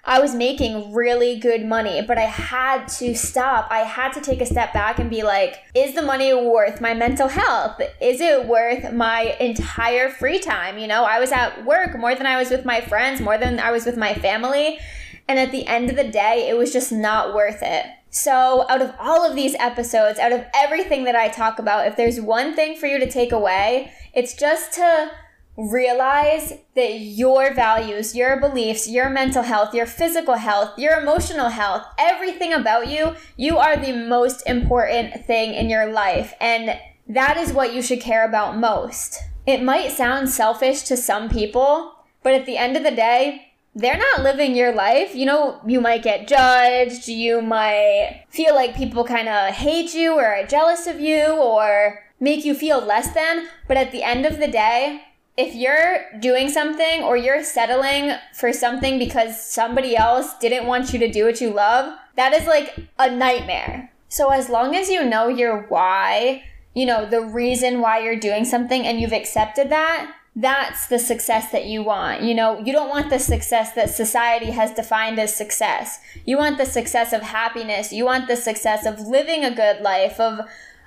I 0.03 0.19
was 0.19 0.33
making 0.33 0.93
really 0.93 1.37
good 1.37 1.63
money, 1.63 2.01
but 2.01 2.17
I 2.17 2.25
had 2.25 2.87
to 2.99 3.13
stop. 3.13 3.67
I 3.69 3.79
had 3.79 4.13
to 4.13 4.21
take 4.21 4.41
a 4.41 4.47
step 4.47 4.73
back 4.73 4.97
and 4.97 5.09
be 5.09 5.21
like, 5.21 5.59
is 5.75 5.93
the 5.93 6.01
money 6.01 6.33
worth 6.33 6.81
my 6.81 6.95
mental 6.95 7.27
health? 7.27 7.79
Is 8.01 8.19
it 8.19 8.47
worth 8.47 8.91
my 8.93 9.35
entire 9.39 10.09
free 10.09 10.39
time? 10.39 10.79
You 10.79 10.87
know, 10.87 11.03
I 11.03 11.19
was 11.19 11.31
at 11.31 11.65
work 11.65 11.97
more 11.97 12.15
than 12.15 12.25
I 12.25 12.37
was 12.37 12.49
with 12.49 12.65
my 12.65 12.81
friends, 12.81 13.21
more 13.21 13.37
than 13.37 13.59
I 13.59 13.69
was 13.71 13.85
with 13.85 13.95
my 13.95 14.15
family. 14.15 14.79
And 15.27 15.37
at 15.37 15.51
the 15.51 15.67
end 15.67 15.89
of 15.91 15.95
the 15.95 16.07
day, 16.07 16.47
it 16.49 16.57
was 16.57 16.73
just 16.73 16.91
not 16.91 17.35
worth 17.35 17.61
it. 17.61 17.85
So, 18.09 18.65
out 18.69 18.81
of 18.81 18.93
all 18.99 19.25
of 19.25 19.37
these 19.37 19.55
episodes, 19.55 20.19
out 20.19 20.33
of 20.33 20.43
everything 20.53 21.05
that 21.05 21.15
I 21.15 21.29
talk 21.29 21.59
about, 21.59 21.87
if 21.87 21.95
there's 21.95 22.19
one 22.19 22.55
thing 22.55 22.75
for 22.75 22.85
you 22.85 22.99
to 22.99 23.09
take 23.09 23.31
away, 23.31 23.93
it's 24.13 24.33
just 24.33 24.73
to 24.73 25.11
realize 25.57 26.53
that 26.75 26.99
your 26.99 27.53
values, 27.53 28.15
your 28.15 28.39
beliefs, 28.39 28.87
your 28.87 29.09
mental 29.09 29.43
health, 29.43 29.73
your 29.73 29.85
physical 29.85 30.35
health, 30.35 30.77
your 30.77 30.99
emotional 30.99 31.49
health, 31.49 31.85
everything 31.99 32.53
about 32.53 32.87
you, 32.87 33.15
you 33.37 33.57
are 33.57 33.77
the 33.77 33.93
most 33.93 34.41
important 34.47 35.25
thing 35.25 35.53
in 35.53 35.69
your 35.69 35.91
life. 35.91 36.33
And 36.39 36.79
that 37.07 37.37
is 37.37 37.53
what 37.53 37.73
you 37.73 37.81
should 37.81 38.01
care 38.01 38.25
about 38.25 38.57
most. 38.57 39.17
It 39.45 39.63
might 39.63 39.91
sound 39.91 40.29
selfish 40.29 40.83
to 40.83 40.95
some 40.95 41.29
people, 41.29 41.93
but 42.23 42.33
at 42.33 42.45
the 42.45 42.57
end 42.57 42.77
of 42.77 42.83
the 42.83 42.91
day, 42.91 43.47
they're 43.73 43.97
not 43.97 44.23
living 44.23 44.55
your 44.55 44.73
life. 44.73 45.15
You 45.15 45.25
know, 45.25 45.61
you 45.65 45.81
might 45.81 46.03
get 46.03 46.27
judged, 46.27 47.07
you 47.07 47.41
might 47.41 48.25
feel 48.29 48.53
like 48.53 48.75
people 48.75 49.03
kind 49.03 49.29
of 49.29 49.53
hate 49.53 49.93
you 49.93 50.13
or 50.13 50.25
are 50.25 50.45
jealous 50.45 50.87
of 50.87 50.99
you 50.99 51.25
or 51.25 52.03
make 52.19 52.45
you 52.45 52.53
feel 52.53 52.79
less 52.79 53.13
than, 53.13 53.47
but 53.67 53.77
at 53.77 53.91
the 53.91 54.03
end 54.03 54.25
of 54.25 54.39
the 54.39 54.47
day, 54.47 55.01
if 55.37 55.55
you're 55.55 56.19
doing 56.19 56.49
something 56.49 57.03
or 57.03 57.15
you're 57.17 57.43
settling 57.43 58.13
for 58.33 58.51
something 58.51 58.99
because 58.99 59.41
somebody 59.41 59.95
else 59.95 60.37
didn't 60.39 60.67
want 60.67 60.93
you 60.93 60.99
to 60.99 61.11
do 61.11 61.25
what 61.25 61.41
you 61.41 61.51
love, 61.51 61.97
that 62.15 62.33
is 62.33 62.45
like 62.45 62.77
a 62.99 63.09
nightmare. 63.09 63.91
So 64.09 64.29
as 64.29 64.49
long 64.49 64.75
as 64.75 64.89
you 64.89 65.05
know 65.05 65.29
your 65.29 65.63
why, 65.69 66.43
you 66.73 66.85
know, 66.85 67.05
the 67.05 67.21
reason 67.21 67.79
why 67.79 67.99
you're 67.99 68.19
doing 68.19 68.43
something 68.43 68.85
and 68.85 68.99
you've 68.99 69.13
accepted 69.13 69.69
that, 69.69 70.13
that's 70.35 70.87
the 70.87 70.99
success 70.99 71.51
that 71.51 71.65
you 71.65 71.83
want. 71.83 72.21
You 72.21 72.33
know, 72.33 72.59
you 72.59 72.71
don't 72.71 72.89
want 72.89 73.09
the 73.09 73.19
success 73.19 73.73
that 73.73 73.89
society 73.89 74.51
has 74.51 74.71
defined 74.71 75.19
as 75.19 75.35
success. 75.35 75.99
You 76.25 76.37
want 76.37 76.57
the 76.57 76.65
success 76.65 77.11
of 77.11 77.21
happiness. 77.21 77.91
You 77.91 78.05
want 78.05 78.27
the 78.27 78.37
success 78.37 78.85
of 78.85 78.99
living 78.99 79.43
a 79.43 79.53
good 79.53 79.81
life, 79.81 80.19
of 80.19 80.41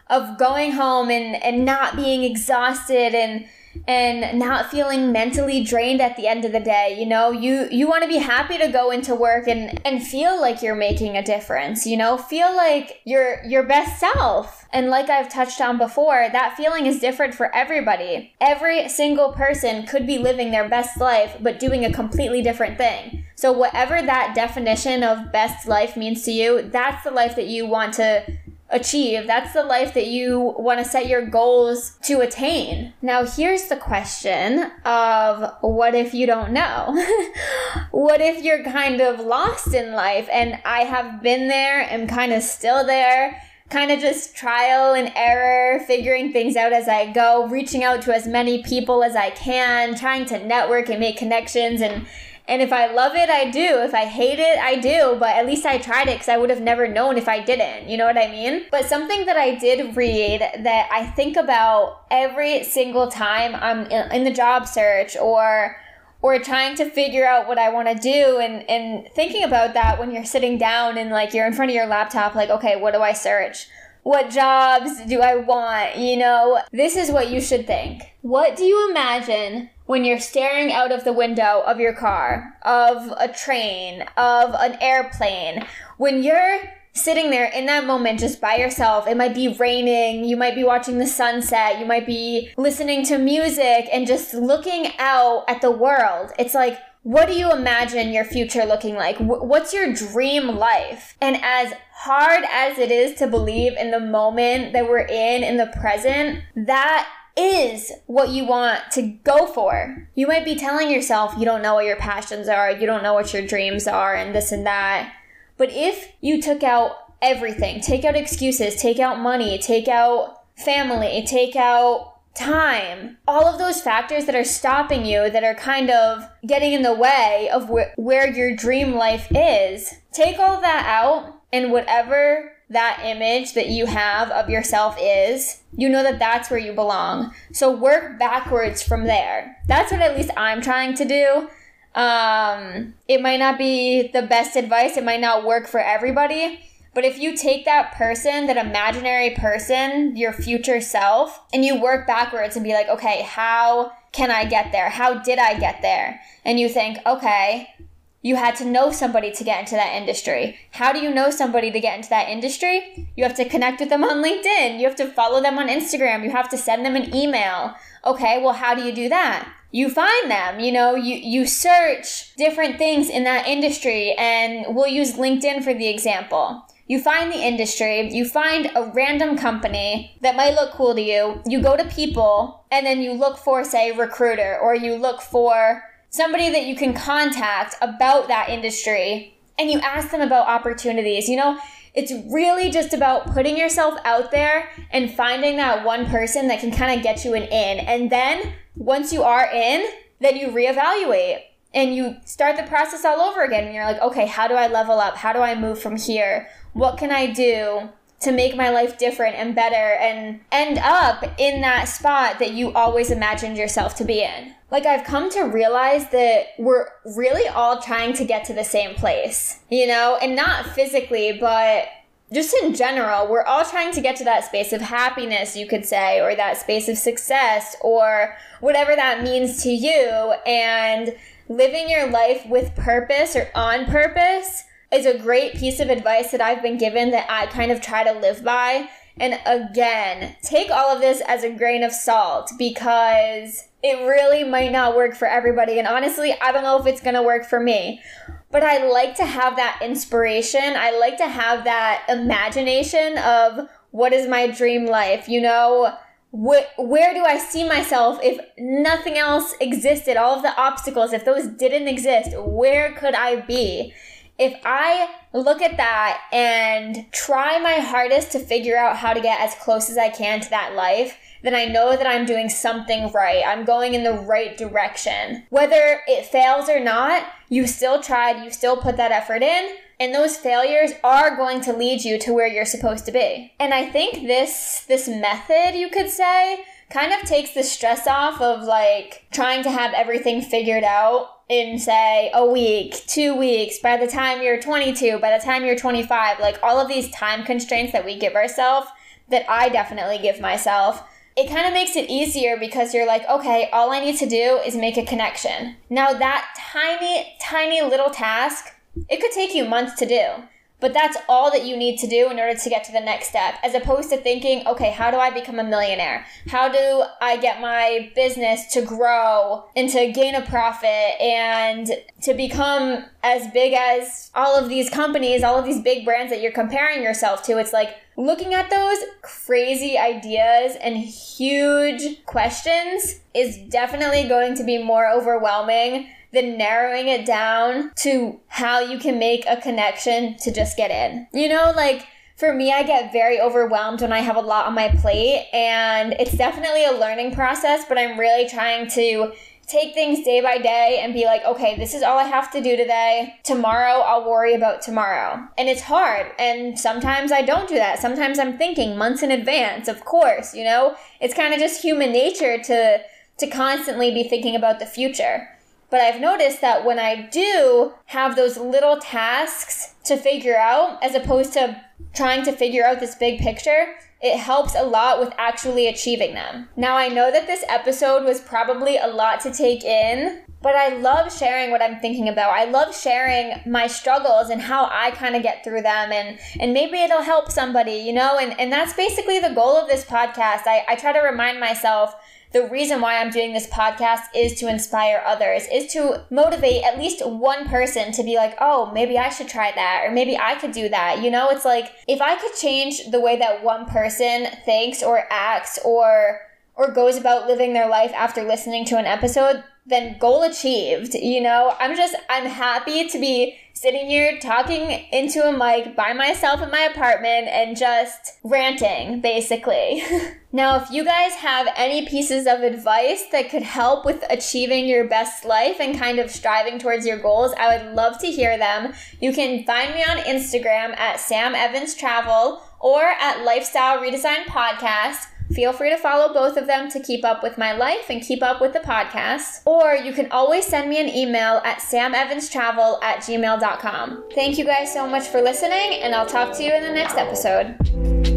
of 0.08 0.38
going 0.38 0.72
home 0.72 1.10
and 1.10 1.42
and 1.42 1.64
not 1.64 1.96
being 1.96 2.24
exhausted 2.24 3.14
and 3.14 3.46
and 3.87 4.38
not 4.38 4.71
feeling 4.71 5.12
mentally 5.12 5.62
drained 5.62 6.00
at 6.00 6.16
the 6.16 6.26
end 6.26 6.45
of 6.45 6.52
the 6.52 6.61
day 6.61 6.97
you 6.99 7.07
know? 7.07 7.31
You 7.31 7.69
you 7.71 7.88
want 7.88 8.02
to 8.02 8.09
be 8.09 8.19
happy 8.19 8.59
to 8.59 8.69
go 8.69 8.90
into 8.90 9.14
work 9.14 9.49
and 9.49 9.81
and 9.87 10.02
feel 10.02 10.40
like 10.40 10.62
you're 10.62 10.75
making 10.75 11.16
a 11.16 11.23
difference 11.23 11.87
you 11.87 11.97
know? 11.97 12.16
Feel 12.16 12.54
like 12.57 13.00
you're 13.04 13.43
your 13.45 13.62
best 13.62 14.00
self. 14.00 14.66
And 14.73 14.90
like 14.90 15.09
I've 15.09 15.28
touched 15.28 15.61
on 15.61 15.78
before 15.78 16.28
that 16.33 16.57
feeling 16.57 16.87
is 16.87 16.99
different 16.99 17.35
for 17.35 17.54
everybody. 17.54 18.35
Every 18.40 18.88
single 18.88 19.33
person 19.33 19.87
could 19.87 20.07
be 20.07 20.19
living 20.19 20.50
their 20.50 20.69
best 20.69 20.99
life 20.99 21.37
but 21.40 21.59
doing 21.59 21.85
a 21.85 21.93
completely 21.93 22.43
different 22.43 22.78
thing. 22.78 23.25
So 23.37 23.52
whatever 23.52 24.00
that 24.00 24.35
definition 24.35 25.02
of 25.02 25.33
best 25.33 25.66
life 25.66 25.97
means 25.97 26.23
to 26.25 26.33
you 26.33 26.71
that's 26.71 27.04
the 27.04 27.11
life 27.11 27.37
that 27.37 27.47
you 27.47 27.66
want 27.66 27.95
to 27.95 28.25
achieve. 28.71 29.26
That's 29.26 29.52
the 29.52 29.62
life 29.62 29.94
that 29.94 30.06
you 30.06 30.54
want 30.59 30.78
to 30.78 30.85
set 30.85 31.06
your 31.06 31.26
goals 31.26 31.97
to 32.04 32.21
attain. 32.21 32.92
Now, 33.02 33.25
here's 33.25 33.68
the 33.68 33.76
question 33.76 34.71
of 34.85 35.52
what 35.61 35.94
if 35.94 36.14
you 36.14 36.26
don't 36.26 36.52
know? 36.52 36.92
what 37.90 38.21
if 38.21 38.42
you're 38.42 38.64
kind 38.64 39.00
of 39.00 39.21
lost 39.21 39.75
in 39.75 39.92
life? 39.92 40.28
And 40.33 40.59
I 40.64 40.80
have 40.80 41.23
been 41.23 41.49
there 41.49 41.83
and 41.83 42.09
kind 42.09 42.33
of 42.33 42.42
still 42.42 42.85
there. 42.85 43.40
Kind 43.71 43.90
of 43.90 43.99
just 43.99 44.37
trial 44.37 44.94
and 44.94 45.11
error, 45.16 45.80
figuring 45.80 46.33
things 46.33 46.54
out 46.54 46.73
as 46.73 46.87
I 46.87 47.12
go, 47.12 47.49
reaching 47.49 47.83
out 47.83 48.02
to 48.02 48.14
as 48.14 48.26
many 48.26 48.62
people 48.62 49.02
as 49.02 49.16
I 49.16 49.30
can, 49.30 49.94
trying 49.94 50.26
to 50.26 50.44
network 50.44 50.90
and 50.90 51.00
make 51.00 51.16
connections 51.16 51.80
and 51.80 52.06
And 52.46 52.60
if 52.60 52.72
I 52.72 52.92
love 52.92 53.14
it, 53.14 53.30
I 53.30 53.50
do. 53.50 53.78
If 53.80 53.94
I 53.94 54.04
hate 54.04 54.38
it, 54.38 54.58
I 54.58 54.76
do. 54.76 55.16
But 55.18 55.30
at 55.30 55.46
least 55.46 55.64
I 55.64 55.78
tried 55.78 56.08
it 56.08 56.16
because 56.16 56.28
I 56.28 56.36
would 56.36 56.50
have 56.50 56.60
never 56.60 56.86
known 56.86 57.16
if 57.16 57.26
I 57.26 57.40
didn't. 57.40 57.88
You 57.88 57.96
know 57.96 58.04
what 58.04 58.18
I 58.18 58.30
mean? 58.30 58.66
But 58.70 58.84
something 58.84 59.24
that 59.24 59.36
I 59.36 59.54
did 59.54 59.96
read 59.96 60.40
that 60.40 60.88
I 60.92 61.06
think 61.06 61.36
about 61.38 62.02
every 62.10 62.62
single 62.64 63.08
time 63.08 63.54
I'm 63.54 63.86
in 63.86 64.24
the 64.24 64.30
job 64.30 64.66
search 64.66 65.16
or 65.16 65.76
or 66.20 66.38
trying 66.38 66.74
to 66.74 66.88
figure 66.88 67.26
out 67.26 67.46
what 67.46 67.58
I 67.58 67.68
want 67.70 67.88
to 67.88 67.94
do 67.94 68.38
and 68.38 68.68
and 68.68 69.06
thinking 69.14 69.42
about 69.42 69.74
that 69.74 69.98
when 69.98 70.10
you're 70.10 70.24
sitting 70.24 70.56
down 70.56 70.96
and 70.96 71.10
like 71.10 71.34
you're 71.34 71.46
in 71.46 71.52
front 71.52 71.70
of 71.70 71.74
your 71.74 71.86
laptop 71.86 72.34
like 72.34 72.48
okay 72.48 72.76
what 72.76 72.94
do 72.94 73.00
I 73.00 73.12
search 73.12 73.68
what 74.04 74.30
jobs 74.30 75.04
do 75.06 75.20
I 75.20 75.34
want 75.37 75.96
you 75.96 76.16
know 76.16 76.61
this 76.73 76.96
is 76.96 77.11
what 77.11 77.30
you 77.30 77.40
should 77.40 77.66
think 77.66 78.14
what 78.23 78.56
do 78.56 78.64
you 78.64 78.90
imagine 78.90 79.70
when 79.87 80.04
you're 80.04 80.20
staring 80.20 80.73
out 80.73 80.92
of 80.92 81.04
the 81.04 81.12
window 81.12 81.62
of 81.66 81.80
your 81.80 81.92
car 81.92 82.56
of 82.62 83.12
a 83.18 83.28
train 83.28 84.02
of 84.16 84.54
an 84.54 84.78
airplane 84.80 85.66
when 85.99 86.23
you're 86.23 86.61
sitting 86.94 87.30
there 87.30 87.50
in 87.50 87.66
that 87.66 87.87
moment 87.87 88.20
just 88.20 88.40
by 88.40 88.54
yourself. 88.54 89.06
It 89.06 89.16
might 89.16 89.34
be 89.34 89.49
raining, 89.49 90.25
you 90.25 90.37
might 90.37 90.54
be 90.54 90.64
watching 90.64 90.99
the 90.99 91.06
sunset, 91.06 91.80
you 91.80 91.87
might 91.87 92.06
be 92.06 92.52
listening 92.56 93.04
to 93.06 93.18
music 93.18 93.88
and 93.92 94.06
just 94.06 94.32
looking 94.32 94.92
out 94.99 95.44
at 95.49 95.61
the 95.61 95.73
world. 95.73 96.30
It's 96.38 96.54
like, 96.54 96.78
what 97.04 97.28
do 97.28 97.34
you 97.34 97.52
imagine 97.52 98.12
your 98.12 98.25
future 98.25 98.64
looking 98.64 98.94
like? 98.96 99.18
What's 99.18 99.75
your 99.75 99.92
dream 99.92 100.56
life? 100.56 101.16
And 101.20 101.37
as 101.42 101.75
hard 101.92 102.44
as 102.50 102.78
it 102.78 102.90
is 102.90 103.18
to 103.18 103.26
believe 103.26 103.76
in 103.76 103.90
the 103.90 104.00
moment 104.00 104.73
that 104.73 104.88
we're 104.88 105.06
in, 105.06 105.44
in 105.44 105.58
the 105.58 105.73
present, 105.78 106.42
that 106.56 107.06
is 107.37 107.92
what 108.06 108.30
you 108.30 108.46
want 108.46 108.90
to 108.92 109.02
go 109.02 109.46
for. 109.46 110.08
You 110.14 110.26
might 110.26 110.46
be 110.46 110.54
telling 110.54 110.90
yourself 110.90 111.34
you 111.37 111.44
don't 111.44 111.61
know 111.61 111.75
what 111.75 111.84
your 111.84 111.96
passions 111.96 112.49
are, 112.49 112.70
you 112.70 112.87
don't 112.87 113.02
know 113.02 113.12
what 113.12 113.34
your 113.34 113.46
dreams 113.46 113.87
are, 113.87 114.14
and 114.14 114.34
this 114.34 114.50
and 114.50 114.64
that. 114.66 115.12
But 115.58 115.70
if 115.73 116.12
you 116.23 116.40
took 116.40 116.62
out 116.62 116.96
everything, 117.20 117.82
take 117.82 118.06
out 118.06 118.16
excuses, 118.16 118.76
take 118.76 118.99
out 118.99 119.20
money, 119.20 119.58
take 119.58 119.88
out 119.88 120.42
family, 120.56 121.23
take 121.26 121.54
out 121.54 122.13
time, 122.34 123.16
all 123.26 123.46
of 123.46 123.58
those 123.58 123.80
factors 123.80 124.26
that 124.26 124.34
are 124.34 124.44
stopping 124.44 125.04
you, 125.04 125.30
that 125.30 125.44
are 125.44 125.54
kind 125.54 125.90
of 125.90 126.28
getting 126.46 126.72
in 126.72 126.82
the 126.82 126.94
way 126.94 127.48
of 127.52 127.68
wh- 127.68 127.96
where 127.98 128.30
your 128.30 128.54
dream 128.54 128.94
life 128.94 129.26
is, 129.30 129.94
take 130.12 130.38
all 130.38 130.60
that 130.60 130.84
out 130.86 131.40
and 131.52 131.70
whatever 131.70 132.52
that 132.70 133.00
image 133.04 133.54
that 133.54 133.68
you 133.68 133.86
have 133.86 134.30
of 134.30 134.50
yourself 134.50 134.96
is, 135.00 135.62
you 135.76 135.88
know 135.88 136.02
that 136.02 136.18
that's 136.18 136.50
where 136.50 136.58
you 136.58 136.72
belong. 136.72 137.32
So 137.52 137.70
work 137.70 138.18
backwards 138.18 138.82
from 138.82 139.04
there. 139.04 139.56
That's 139.68 139.92
what 139.92 140.00
at 140.00 140.16
least 140.16 140.30
I'm 140.36 140.60
trying 140.60 140.94
to 140.94 141.04
do. 141.04 141.48
Um, 141.94 142.94
it 143.06 143.20
might 143.22 143.38
not 143.38 143.56
be 143.56 144.08
the 144.08 144.22
best 144.22 144.56
advice, 144.56 144.96
it 144.96 145.04
might 145.04 145.20
not 145.20 145.44
work 145.44 145.68
for 145.68 145.78
everybody. 145.78 146.60
But 146.94 147.04
if 147.04 147.18
you 147.18 147.36
take 147.36 147.64
that 147.64 147.92
person, 147.92 148.46
that 148.46 148.56
imaginary 148.56 149.30
person, 149.30 150.16
your 150.16 150.32
future 150.32 150.80
self, 150.80 151.40
and 151.52 151.64
you 151.64 151.80
work 151.80 152.06
backwards 152.06 152.56
and 152.56 152.64
be 152.64 152.72
like, 152.72 152.88
okay, 152.88 153.22
how 153.22 153.92
can 154.12 154.30
I 154.30 154.44
get 154.44 154.70
there? 154.70 154.88
How 154.88 155.14
did 155.14 155.38
I 155.38 155.58
get 155.58 155.82
there? 155.82 156.20
And 156.44 156.60
you 156.60 156.68
think, 156.68 156.98
okay, 157.04 157.74
you 158.22 158.36
had 158.36 158.56
to 158.56 158.64
know 158.64 158.90
somebody 158.90 159.32
to 159.32 159.44
get 159.44 159.60
into 159.60 159.74
that 159.74 159.94
industry. 159.94 160.56
How 160.70 160.92
do 160.92 161.00
you 161.00 161.12
know 161.12 161.30
somebody 161.30 161.70
to 161.70 161.80
get 161.80 161.96
into 161.96 162.08
that 162.10 162.28
industry? 162.28 163.08
You 163.16 163.24
have 163.24 163.36
to 163.36 163.48
connect 163.48 163.80
with 163.80 163.90
them 163.90 164.04
on 164.04 164.22
LinkedIn. 164.22 164.78
You 164.78 164.86
have 164.86 164.96
to 164.96 165.08
follow 165.08 165.42
them 165.42 165.58
on 165.58 165.68
Instagram. 165.68 166.22
You 166.22 166.30
have 166.30 166.48
to 166.50 166.56
send 166.56 166.86
them 166.86 166.96
an 166.96 167.14
email. 167.14 167.74
Okay, 168.06 168.40
well, 168.42 168.54
how 168.54 168.74
do 168.74 168.82
you 168.82 168.94
do 168.94 169.08
that? 169.08 169.52
you 169.74 169.90
find 169.90 170.30
them 170.30 170.60
you 170.60 170.70
know 170.70 170.94
you 170.94 171.16
you 171.16 171.44
search 171.44 172.32
different 172.36 172.78
things 172.78 173.10
in 173.10 173.24
that 173.24 173.44
industry 173.48 174.12
and 174.12 174.74
we'll 174.74 174.86
use 174.86 175.14
linkedin 175.14 175.64
for 175.64 175.74
the 175.74 175.88
example 175.88 176.64
you 176.86 177.00
find 177.00 177.32
the 177.32 177.42
industry, 177.42 178.12
you 178.12 178.28
find 178.28 178.70
a 178.74 178.90
random 178.94 179.36
company 179.36 180.18
that 180.20 180.36
might 180.36 180.54
look 180.54 180.72
cool 180.72 180.94
to 180.94 181.00
you, 181.00 181.42
you 181.46 181.62
go 181.62 181.76
to 181.76 181.84
people, 181.84 182.64
and 182.70 182.84
then 182.84 183.00
you 183.00 183.12
look 183.12 183.38
for, 183.38 183.64
say, 183.64 183.90
recruiter, 183.92 184.58
or 184.60 184.74
you 184.74 184.94
look 184.94 185.22
for 185.22 185.82
somebody 186.10 186.50
that 186.50 186.66
you 186.66 186.76
can 186.76 186.92
contact 186.92 187.74
about 187.80 188.28
that 188.28 188.48
industry, 188.48 189.36
and 189.58 189.70
you 189.70 189.78
ask 189.80 190.10
them 190.10 190.20
about 190.20 190.46
opportunities. 190.46 191.28
You 191.28 191.36
know, 191.36 191.58
it's 191.94 192.12
really 192.32 192.70
just 192.70 192.92
about 192.92 193.32
putting 193.32 193.56
yourself 193.56 193.98
out 194.04 194.30
there 194.30 194.68
and 194.90 195.10
finding 195.10 195.56
that 195.56 195.84
one 195.84 196.06
person 196.06 196.48
that 196.48 196.60
can 196.60 196.70
kind 196.70 196.96
of 196.96 197.02
get 197.04 197.24
you 197.24 197.34
an 197.34 197.44
in. 197.44 197.78
And 197.78 198.10
then 198.10 198.52
once 198.76 199.12
you 199.12 199.22
are 199.22 199.48
in, 199.50 199.86
then 200.20 200.36
you 200.36 200.48
reevaluate 200.48 201.42
and 201.72 201.94
you 201.94 202.16
start 202.24 202.56
the 202.56 202.64
process 202.64 203.04
all 203.04 203.20
over 203.20 203.42
again. 203.42 203.64
And 203.64 203.74
you're 203.74 203.84
like, 203.84 204.00
okay, 204.00 204.26
how 204.26 204.49
do 204.49 204.54
I 204.54 204.66
level 204.66 204.99
up? 204.99 205.16
How 205.16 205.32
do 205.32 205.38
I 205.40 205.54
move 205.54 205.80
from 205.80 205.97
here? 205.97 206.49
What 206.75 206.99
can 206.99 207.10
I 207.10 207.32
do 207.32 207.89
to 208.21 208.32
make 208.32 208.56
my 208.56 208.71
life 208.71 208.99
different 208.99 209.37
and 209.37 209.54
better 209.54 209.75
and 209.75 210.41
end 210.50 210.78
up 210.78 211.25
in 211.39 211.60
that 211.60 211.84
spot 211.84 212.39
that 212.41 212.52
you 212.52 212.73
always 212.73 213.10
imagined 213.10 213.56
yourself 213.56 213.95
to 213.97 214.04
be 214.04 214.23
in? 214.23 214.54
Like, 214.71 214.84
I've 214.84 215.04
come 215.04 215.30
to 215.30 215.43
realize 215.43 216.10
that 216.10 216.49
we're 216.58 216.89
really 217.17 217.47
all 217.47 217.80
trying 217.80 218.13
to 218.15 218.25
get 218.25 218.45
to 218.47 218.52
the 218.52 218.65
same 218.65 218.97
place, 218.97 219.60
you 219.71 219.87
know, 219.87 220.19
and 220.21 220.34
not 220.34 220.67
physically, 220.67 221.39
but 221.41 221.87
just 222.32 222.54
in 222.60 222.75
general, 222.75 223.28
we're 223.28 223.45
all 223.45 223.65
trying 223.65 223.93
to 223.93 224.00
get 224.00 224.17
to 224.17 224.25
that 224.25 224.45
space 224.45 224.73
of 224.73 224.80
happiness, 224.80 225.56
you 225.56 225.69
could 225.69 225.87
say, 225.87 226.21
or 226.21 226.34
that 226.34 226.56
space 226.56 226.89
of 226.89 226.99
success, 226.99 227.76
or 227.82 228.37
whatever 228.60 228.97
that 228.97 229.23
means 229.23 229.63
to 229.63 229.71
you. 229.71 230.34
And 230.45 231.15
living 231.49 231.89
your 231.89 232.10
life 232.10 232.45
with 232.47 232.75
purpose 232.75 233.37
or 233.37 233.50
on 233.54 233.84
purpose 233.87 234.65
is 234.92 235.06
a 235.06 235.18
great 235.18 235.54
piece 235.54 235.80
of 235.80 235.90
advice 235.90 236.30
that 236.30 236.40
I've 236.40 236.62
been 236.62 236.78
given 236.78 237.10
that 237.10 237.26
I 237.30 237.47
kind 237.47 237.73
of 237.73 237.80
try 237.80 238.04
to 238.04 238.18
live 238.18 238.44
by. 238.44 238.88
And 239.16 239.38
again, 239.47 240.36
take 240.42 240.70
all 240.70 240.94
of 240.94 241.00
this 241.00 241.20
as 241.26 241.44
a 241.44 241.50
grain 241.50 241.82
of 241.82 241.92
salt 241.92 242.50
because 242.58 243.68
it 243.82 244.06
really 244.06 244.44
might 244.44 244.73
not 244.73 244.97
work 244.97 245.14
for 245.14 245.28
everybody. 245.28 245.78
And 245.78 245.86
honestly, 245.86 246.34
I 246.40 246.52
don't 246.52 246.64
know 246.64 246.80
if 246.80 246.86
it's 246.86 247.00
going 247.00 247.14
to 247.14 247.23
work 247.23 247.44
for 247.44 247.60
me. 247.60 248.02
But 248.50 248.62
I 248.62 248.86
like 248.88 249.16
to 249.16 249.25
have 249.25 249.56
that 249.56 249.80
inspiration. 249.82 250.60
I 250.62 250.97
like 250.99 251.16
to 251.18 251.28
have 251.28 251.64
that 251.64 252.04
imagination 252.08 253.18
of 253.18 253.68
what 253.90 254.12
is 254.12 254.28
my 254.28 254.47
dream 254.49 254.86
life, 254.86 255.28
you 255.28 255.40
know? 255.40 255.97
wh- 256.34 256.78
where 256.78 257.14
do 257.14 257.25
I 257.25 257.38
see 257.38 257.66
myself 257.66 258.18
if 258.23 258.40
nothing 258.58 259.16
else 259.16 259.54
existed? 259.60 260.16
All 260.16 260.36
of 260.36 260.42
the 260.42 260.56
obstacles, 260.60 261.12
if 261.12 261.25
those 261.25 261.47
didn't 261.47 261.88
exist, 261.88 262.30
where 262.36 262.92
could 262.92 263.14
I 263.14 263.40
be? 263.40 263.94
If 264.38 264.60
I 264.64 265.14
look 265.32 265.62
at 265.62 265.76
that 265.76 266.23
and 266.32 267.06
try 267.12 267.58
my 267.58 267.75
hardest 267.75 268.32
to 268.32 268.40
figure 268.40 268.76
out 268.76 268.97
how 268.97 269.12
to 269.12 269.20
get 269.20 269.40
as 269.40 269.54
close 269.54 269.88
as 269.88 269.97
I 269.97 270.08
can 270.08 270.40
to 270.40 270.50
that 270.50 270.75
life, 270.75 271.16
then 271.42 271.54
I 271.54 271.66
know 271.66 271.97
that 271.97 272.06
I'm 272.06 272.25
doing 272.25 272.49
something 272.49 273.12
right. 273.12 273.44
I'm 273.47 273.64
going 273.64 273.94
in 273.94 274.02
the 274.02 274.14
right 274.14 274.56
direction. 274.56 275.44
Whether 275.50 276.00
it 276.08 276.26
fails 276.26 276.68
or 276.68 276.80
not, 276.80 277.25
you 277.49 277.66
still 277.66 278.02
tried, 278.02 278.42
you 278.42 278.50
still 278.50 278.78
put 278.78 278.97
that 278.97 279.12
effort 279.12 279.42
in, 279.42 279.76
and 280.00 280.14
those 280.14 280.36
failures 280.36 280.92
are 281.04 281.36
going 281.36 281.60
to 281.62 281.73
lead 281.73 282.02
you 282.02 282.18
to 282.20 282.32
where 282.32 282.49
you're 282.49 282.64
supposed 282.64 283.04
to 283.06 283.12
be. 283.12 283.52
And 283.60 283.73
I 283.73 283.88
think 283.90 284.26
this 284.26 284.84
this 284.88 285.06
method, 285.06 285.78
you 285.78 285.90
could 285.90 286.10
say, 286.10 286.64
kind 286.90 287.12
of 287.12 287.28
takes 287.28 287.52
the 287.52 287.62
stress 287.62 288.06
off 288.06 288.40
of 288.40 288.64
like 288.64 289.26
trying 289.32 289.62
to 289.62 289.70
have 289.70 289.92
everything 289.94 290.42
figured 290.42 290.84
out 290.84 291.30
in 291.49 291.78
say 291.78 292.30
a 292.32 292.44
week, 292.44 292.94
2 293.06 293.36
weeks, 293.36 293.78
by 293.78 293.97
the 293.97 294.06
time 294.06 294.42
you're 294.42 294.60
22, 294.60 295.18
by 295.18 295.36
the 295.36 295.44
time 295.44 295.64
you're 295.64 295.76
25, 295.76 296.40
like 296.40 296.58
all 296.62 296.78
of 296.78 296.88
these 296.88 297.10
time 297.10 297.44
constraints 297.44 297.92
that 297.92 298.04
we 298.04 298.18
give 298.18 298.34
ourselves 298.34 298.88
that 299.28 299.49
I 299.49 299.68
definitely 299.68 300.18
give 300.18 300.40
myself 300.40 301.02
it 301.36 301.50
kind 301.50 301.66
of 301.66 301.73
makes 301.73 301.97
it 301.97 302.08
easier 302.08 302.56
because 302.56 302.94
you're 302.94 303.06
like, 303.06 303.28
okay, 303.28 303.68
all 303.73 303.90
I 303.90 303.99
need 303.99 304.16
to 304.18 304.26
do 304.26 304.60
is 304.64 304.76
make 304.76 304.97
a 304.97 305.04
connection. 305.04 305.75
Now, 305.90 306.12
that 306.12 306.56
tiny, 306.56 307.34
tiny 307.40 307.82
little 307.82 308.10
task 308.10 308.73
it 309.08 309.20
could 309.20 309.32
take 309.32 309.54
you 309.54 309.64
months 309.64 309.97
to 309.99 310.06
do, 310.06 310.44
but 310.84 310.92
that's 310.92 311.16
all 311.30 311.50
that 311.50 311.64
you 311.64 311.78
need 311.78 311.97
to 311.97 312.06
do 312.06 312.30
in 312.30 312.38
order 312.38 312.58
to 312.58 312.68
get 312.68 312.84
to 312.84 312.92
the 312.92 313.00
next 313.00 313.28
step, 313.30 313.54
as 313.64 313.75
opposed 313.75 314.10
to 314.10 314.18
thinking, 314.18 314.66
okay, 314.66 314.90
how 314.90 315.10
do 315.10 315.16
I 315.16 315.30
become 315.30 315.58
a 315.58 315.64
millionaire? 315.64 316.26
How 316.49 316.68
do 316.68 317.04
I 317.23 317.38
get 317.38 317.58
my 317.58 318.12
business 318.14 318.66
to 318.75 318.82
grow 318.82 319.64
and 319.75 319.88
to 319.88 320.12
gain 320.12 320.34
a 320.34 320.42
profit 320.42 321.18
and 321.23 321.88
to 322.25 322.34
become 322.34 323.04
as 323.23 323.50
big 323.52 323.73
as 323.73 324.30
all 324.34 324.58
of 324.58 324.69
these 324.69 324.91
companies, 324.91 325.43
all 325.43 325.58
of 325.58 325.65
these 325.65 325.80
big 325.80 326.04
brands 326.04 326.30
that 326.30 326.41
you're 326.41 326.52
comparing 326.52 327.02
yourself 327.02 327.43
to? 327.45 327.58
It's 327.58 327.73
like, 327.73 327.97
looking 328.17 328.54
at 328.54 328.71
those 328.71 328.99
crazy 329.23 329.99
ideas 329.99 330.76
and 330.80 330.97
huge 330.97 332.25
questions 332.26 333.21
is 333.34 333.58
definitely 333.69 334.28
going 334.28 334.54
to 334.56 334.65
be 334.65 334.82
more 334.82 335.10
overwhelming 335.10 336.08
than 336.32 336.58
narrowing 336.58 337.08
it 337.08 337.25
down 337.25 337.93
to 337.97 338.41
how 338.49 338.80
you 338.80 338.99
can 338.99 339.19
make 339.19 339.45
a 339.47 339.56
connection 339.60 340.37
to 340.39 340.52
just 340.52 340.76
get 340.76 340.91
in. 340.91 341.26
You 341.32 341.49
know, 341.49 341.73
like 341.75 342.06
for 342.37 342.52
me, 342.52 342.73
I 342.73 342.82
get 342.82 343.13
very 343.13 343.41
overwhelmed 343.41 344.00
when 344.00 344.13
I 344.13 344.19
have 344.19 344.37
a 344.37 344.41
lot 344.41 344.67
on 344.67 344.75
my 344.75 344.89
plate, 344.89 345.49
and 345.52 346.15
it's 346.15 346.37
definitely 346.37 346.84
a 346.84 346.93
learning 346.93 347.32
process, 347.34 347.84
but 347.89 347.97
I'm 347.97 348.19
really 348.19 348.49
trying 348.49 348.89
to 348.91 349.32
take 349.66 349.94
things 349.94 350.24
day 350.24 350.40
by 350.40 350.58
day 350.58 351.00
and 351.02 351.12
be 351.12 351.24
like, 351.24 351.44
okay, 351.44 351.76
this 351.76 351.94
is 351.94 352.02
all 352.02 352.18
I 352.18 352.24
have 352.24 352.50
to 352.52 352.62
do 352.62 352.76
today. 352.76 353.36
Tomorrow 353.44 354.00
I'll 354.00 354.28
worry 354.28 354.54
about 354.54 354.82
tomorrow. 354.82 355.48
And 355.56 355.68
it's 355.68 355.82
hard. 355.82 356.32
And 356.38 356.78
sometimes 356.78 357.32
I 357.32 357.42
don't 357.42 357.68
do 357.68 357.76
that. 357.76 357.98
Sometimes 357.98 358.38
I'm 358.38 358.58
thinking 358.58 358.96
months 358.96 359.22
in 359.22 359.30
advance, 359.30 359.88
of 359.88 360.04
course, 360.04 360.54
you 360.54 360.64
know? 360.64 360.96
It's 361.20 361.34
kind 361.34 361.54
of 361.54 361.60
just 361.60 361.82
human 361.82 362.12
nature 362.12 362.58
to 362.62 363.00
to 363.36 363.50
constantly 363.50 364.12
be 364.14 364.22
thinking 364.22 364.54
about 364.54 364.78
the 364.78 364.86
future. 364.86 365.48
But 365.95 366.00
I've 366.00 366.21
noticed 366.21 366.61
that 366.61 366.85
when 366.85 366.99
I 366.99 367.28
do 367.30 367.93
have 368.07 368.35
those 368.35 368.59
little 368.59 368.99
tasks 368.99 369.95
to 370.07 370.17
figure 370.17 370.57
out, 370.57 371.00
as 371.04 371.15
opposed 371.15 371.52
to 371.52 371.80
trying 372.13 372.43
to 372.47 372.50
figure 372.50 372.85
out 372.85 372.99
this 372.99 373.15
big 373.15 373.39
picture, 373.39 373.95
it 374.21 374.37
helps 374.37 374.75
a 374.75 374.83
lot 374.83 375.21
with 375.21 375.33
actually 375.39 375.87
achieving 375.87 376.35
them. 376.35 376.69
Now, 376.75 376.97
I 376.97 377.07
know 377.07 377.30
that 377.30 377.47
this 377.47 377.65
episode 377.69 378.25
was 378.25 378.41
probably 378.41 378.97
a 378.97 379.07
lot 379.07 379.39
to 379.43 379.52
take 379.52 379.85
in, 379.85 380.43
but 380.61 380.75
I 380.75 380.97
love 380.97 381.33
sharing 381.33 381.71
what 381.71 381.80
I'm 381.80 382.00
thinking 382.00 382.28
about. 382.28 382.50
I 382.52 382.65
love 382.65 382.93
sharing 382.97 383.61
my 383.65 383.87
struggles 383.87 384.50
and 384.50 384.63
how 384.63 384.89
I 384.91 385.13
kind 385.13 385.37
of 385.37 385.45
get 385.45 385.63
through 385.63 385.83
them 385.83 386.11
and 386.11 386.41
and 386.59 386.73
maybe 386.73 386.99
it'll 386.99 387.23
help 387.23 387.52
somebody, 387.52 387.99
you 387.99 388.13
know? 388.13 388.37
And 388.37 388.59
and 388.59 388.73
that's 388.73 388.95
basically 388.95 389.39
the 389.39 389.50
goal 389.50 389.76
of 389.76 389.87
this 389.87 390.04
podcast. 390.04 390.67
I, 390.67 390.85
I 390.89 390.97
try 390.97 391.13
to 391.13 391.21
remind 391.21 391.61
myself 391.61 392.17
the 392.54 392.69
reason 392.69 393.00
why 393.00 393.19
I'm 393.19 393.30
doing 393.30 393.52
this 393.52 393.67
podcast 393.67 394.21
is 394.32 394.54
to 394.60 394.69
inspire 394.69 395.23
others, 395.26 395.67
is 395.73 395.93
to 395.93 396.25
motivate 396.30 396.84
at 396.84 396.99
least 396.99 397.26
one 397.26 397.69
person 397.69 398.12
to 398.12 398.23
be 398.23 398.36
like, 398.36 398.54
oh, 398.60 398.93
maybe 398.95 399.19
I 399.19 399.28
should 399.28 399.49
try 399.49 399.73
that, 399.73 400.04
or 400.06 400.12
maybe 400.12 400.38
I 400.38 400.54
could 400.54 400.71
do 400.71 400.88
that. 400.88 401.21
You 401.21 401.32
know, 401.32 401.50
it's 401.50 401.64
like 401.64 401.90
if 402.06 402.23
I 402.23 402.36
could 402.36 402.54
change 402.54 403.10
the 403.10 403.21
way 403.21 403.36
that 403.38 403.64
one 403.64 403.86
person 403.86 404.47
thinks 404.64 405.02
or 405.02 405.25
acts 405.30 405.80
or 405.84 406.40
or 406.76 406.91
goes 406.91 407.17
about 407.17 407.47
living 407.47 407.73
their 407.73 407.89
life 407.89 408.13
after 408.15 408.43
listening 408.43 408.84
to 408.87 408.99
an 408.99 409.06
episode, 409.06 409.63
then 409.87 410.17
goal 410.19 410.43
achieved. 410.43 411.15
You 411.15 411.41
know, 411.41 411.75
I'm 411.78 411.97
just, 411.97 412.15
I'm 412.28 412.47
happy 412.47 413.08
to 413.08 413.19
be 413.19 413.58
sitting 413.75 414.06
here 414.06 414.39
talking 414.41 414.91
into 415.13 415.47
a 415.47 415.52
mic 415.52 415.97
by 415.97 416.13
myself 416.13 416.63
in 416.63 416.71
my 416.71 416.89
apartment 416.93 417.49
and 417.49 417.76
just 417.76 418.39
ranting, 418.43 419.21
basically. 419.21 420.02
now, 420.52 420.80
if 420.80 420.91
you 420.91 421.04
guys 421.04 421.32
have 421.34 421.67
any 421.76 422.06
pieces 422.06 422.47
of 422.47 422.60
advice 422.60 423.25
that 423.32 423.50
could 423.50 423.63
help 423.63 424.06
with 424.06 424.25
achieving 424.30 424.87
your 424.87 425.06
best 425.06 425.45
life 425.45 425.80
and 425.80 425.99
kind 425.99 426.19
of 426.19 426.30
striving 426.30 426.78
towards 426.78 427.04
your 427.04 427.19
goals, 427.19 427.52
I 427.58 427.76
would 427.76 427.95
love 427.95 428.19
to 428.21 428.28
hear 428.28 428.56
them. 428.56 428.95
You 429.21 429.32
can 429.32 429.65
find 429.65 429.93
me 429.93 430.02
on 430.02 430.19
Instagram 430.19 430.97
at 430.97 431.21
Sam 431.21 431.54
Evans 431.54 431.95
Travel 431.95 432.63
or 432.80 433.02
at 433.02 433.45
Lifestyle 433.45 433.99
Redesign 433.99 434.45
Podcast. 434.45 435.26
Feel 435.54 435.73
free 435.73 435.90
to 435.90 435.97
follow 435.97 436.32
both 436.32 436.56
of 436.56 436.67
them 436.67 436.90
to 436.90 437.00
keep 437.00 437.25
up 437.25 437.43
with 437.43 437.56
my 437.56 437.73
life 437.73 438.10
and 438.10 438.23
keep 438.23 438.43
up 438.43 438.60
with 438.60 438.73
the 438.73 438.80
podcast. 438.80 439.62
Or 439.64 439.95
you 439.95 440.12
can 440.12 440.30
always 440.30 440.67
send 440.67 440.90
me 440.90 441.00
an 441.00 441.08
email 441.08 441.60
at 441.64 441.78
samevanstravel 441.78 443.02
at 443.02 443.19
gmail.com. 443.19 444.25
Thank 444.34 444.58
you 444.58 444.64
guys 444.64 444.93
so 444.93 445.06
much 445.06 445.28
for 445.28 445.40
listening, 445.40 446.00
and 446.02 446.14
I'll 446.14 446.26
talk 446.26 446.56
to 446.56 446.64
you 446.64 446.73
in 446.73 446.82
the 446.82 446.93
next 446.93 447.17
episode. 447.17 448.33